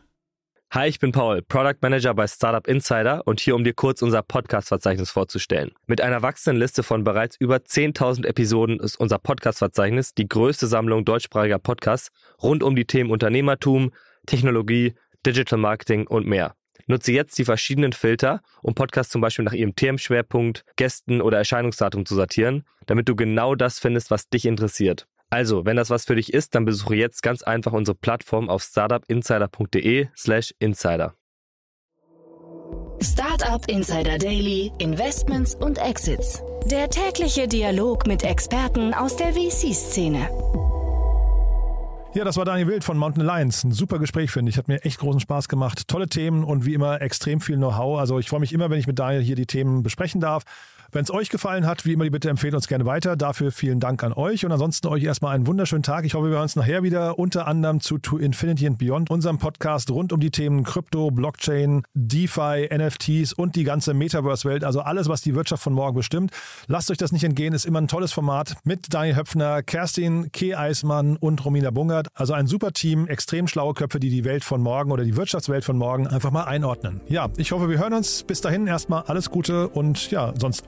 Hi, 0.74 0.88
ich 0.88 1.00
bin 1.00 1.12
Paul, 1.12 1.42
Product 1.42 1.76
Manager 1.82 2.14
bei 2.14 2.28
Startup 2.28 2.66
Insider 2.66 3.24
und 3.26 3.42
hier, 3.42 3.56
um 3.56 3.66
dir 3.66 3.74
kurz 3.74 4.02
unser 4.02 4.22
Podcast-Verzeichnis 4.22 5.10
vorzustellen. 5.10 5.72
Mit 5.86 6.00
einer 6.00 6.22
wachsenden 6.22 6.62
Liste 6.62 6.82
von 6.82 7.04
bereits 7.04 7.36
über 7.36 7.58
10.000 7.58 8.26
Episoden 8.26 8.80
ist 8.80 8.96
unser 8.96 9.20
Podcast-Verzeichnis 9.20 10.14
die 10.14 10.30
größte 10.30 10.68
Sammlung 10.68 11.04
deutschsprachiger 11.04 11.60
Podcasts 11.60 12.10
rund 12.42 12.64
um 12.64 12.78
die 12.78 12.86
Themen 12.86 13.12
Unternehmertum, 13.12 13.92
Technologie, 14.28 14.94
Digital 15.26 15.60
Marketing 15.60 16.08
und 16.08 16.26
mehr. 16.26 16.56
Nutze 16.88 17.12
jetzt 17.12 17.38
die 17.38 17.46
verschiedenen 17.46 17.94
Filter, 17.94 18.42
um 18.62 18.74
Podcasts 18.74 19.12
zum 19.12 19.22
Beispiel 19.22 19.46
nach 19.46 19.54
ihrem 19.54 19.76
Themenschwerpunkt, 19.76 20.64
Gästen 20.76 21.22
oder 21.22 21.38
Erscheinungsdatum 21.38 22.06
zu 22.06 22.16
sortieren, 22.16 22.64
damit 22.86 23.10
du 23.10 23.16
genau 23.16 23.56
das 23.56 23.80
findest, 23.80 24.12
was 24.12 24.30
dich 24.30 24.46
interessiert. 24.46 25.08
Also, 25.30 25.66
wenn 25.66 25.78
das 25.78 25.90
was 25.90 26.06
für 26.06 26.16
dich 26.16 26.34
ist, 26.34 26.56
dann 26.56 26.66
besuche 26.66 26.96
jetzt 26.96 27.24
ganz 27.24 27.42
einfach 27.42 27.72
unsere 27.72 27.96
Plattform 27.96 28.50
auf 28.50 28.64
startupinsider.de/slash 28.64 30.54
insider. 30.60 31.16
Startup 33.02 33.68
Insider 33.68 34.18
Daily, 34.18 34.72
Investments 34.78 35.56
und 35.56 35.80
Exits. 35.80 36.44
Der 36.66 36.90
tägliche 36.90 37.48
Dialog 37.48 38.06
mit 38.06 38.24
Experten 38.24 38.94
aus 38.94 39.16
der 39.16 39.34
VC-Szene. 39.34 40.30
Ja, 42.14 42.26
das 42.26 42.36
war 42.36 42.44
Daniel 42.44 42.68
Wild 42.68 42.84
von 42.84 42.98
Mountain 42.98 43.22
Alliance. 43.28 43.66
Ein 43.66 43.72
super 43.72 43.98
Gespräch, 43.98 44.32
finde 44.32 44.50
ich. 44.50 44.58
Hat 44.58 44.68
mir 44.68 44.84
echt 44.84 45.00
großen 45.00 45.22
Spaß 45.22 45.48
gemacht. 45.48 45.88
Tolle 45.88 46.10
Themen 46.10 46.44
und 46.44 46.66
wie 46.66 46.74
immer 46.74 47.02
extrem 47.02 47.40
viel 47.40 47.56
Know-how. 47.56 48.00
Also 48.00 48.20
ich 48.20 48.28
freue 48.28 48.42
mich 48.42 48.52
immer, 48.52 48.70
wenn 48.70 48.80
ich 48.80 48.86
mit 48.86 49.00
Daniel 49.00 49.22
hier 49.22 49.38
die 49.38 49.46
Themen 49.46 49.82
besprechen 49.82 50.20
darf. 50.20 50.44
Wenn 50.94 51.04
es 51.04 51.12
euch 51.12 51.30
gefallen 51.30 51.66
hat, 51.66 51.86
wie 51.86 51.94
immer 51.94 52.04
die 52.04 52.10
Bitte 52.10 52.30
empfehlt 52.30 52.54
uns 52.54 52.68
gerne 52.68 52.86
weiter. 52.86 53.16
Dafür 53.16 53.54
vielen 53.54 53.80
Dank 53.80 54.04
an 54.04 54.12
euch 54.12 54.44
und 54.44 54.52
ansonsten 54.52 54.88
euch 54.88 55.04
erstmal 55.04 55.34
einen 55.34 55.48
wunderschönen 55.48 55.84
Tag. 55.84 56.04
Ich 56.04 56.16
hoffe, 56.16 56.26
wir 56.26 56.34
hören 56.34 56.42
uns 56.42 56.58
nachher 56.58 56.84
wieder 56.84 57.18
unter 57.18 57.48
anderem 57.48 57.80
zu 57.80 57.98
To 57.98 58.18
Infinity 58.18 58.68
and 58.68 58.78
Beyond, 58.78 59.10
unserem 59.10 59.38
Podcast 59.38 59.90
rund 59.90 60.12
um 60.12 60.20
die 60.20 60.32
Themen 60.32 60.66
Krypto, 60.66 61.10
Blockchain, 61.10 61.84
DeFi, 61.94 62.68
NFTs 62.76 63.32
und 63.32 63.56
die 63.56 63.64
ganze 63.64 63.94
Metaverse-Welt. 63.94 64.66
Also 64.66 64.82
alles, 64.82 65.08
was 65.08 65.22
die 65.22 65.34
Wirtschaft 65.34 65.64
von 65.64 65.72
morgen 65.72 65.96
bestimmt. 65.96 66.32
Lasst 66.68 66.92
euch 66.92 66.98
das 66.98 67.14
nicht 67.14 67.24
entgehen, 67.24 67.54
ist 67.54 67.66
immer 67.66 67.80
ein 67.80 67.88
tolles 67.88 68.12
Format 68.12 68.58
mit 68.66 68.94
Daniel 68.94 69.16
Höpfner, 69.16 69.64
Kerstin 69.64 70.30
K. 70.34 70.56
Eismann 70.56 71.16
und 71.16 71.46
Romina 71.46 71.72
Bungert. 71.72 72.10
Also 72.16 72.34
ein 72.34 72.48
super 72.48 72.74
Team, 72.74 73.08
extrem 73.08 73.48
schlaue 73.48 73.76
Köpfe, 73.76 74.02
die 74.02 74.10
die 74.10 74.26
Welt 74.26 74.44
von 74.44 74.62
morgen 74.62 74.92
oder 74.92 75.06
die 75.06 75.16
Wirtschaftswelt 75.16 75.64
von 75.64 75.78
morgen 75.78 76.08
einfach 76.08 76.32
mal 76.32 76.44
einordnen. 76.44 77.00
Ja, 77.08 77.30
ich 77.38 77.54
hoffe, 77.54 77.70
wir 77.70 77.78
hören 77.78 77.94
uns. 77.94 78.24
Bis 78.24 78.42
dahin 78.42 78.68
erstmal 78.68 79.04
alles 79.04 79.30
Gute 79.30 79.70
und 79.70 80.12
ja, 80.12 80.34
sonst 80.38 80.68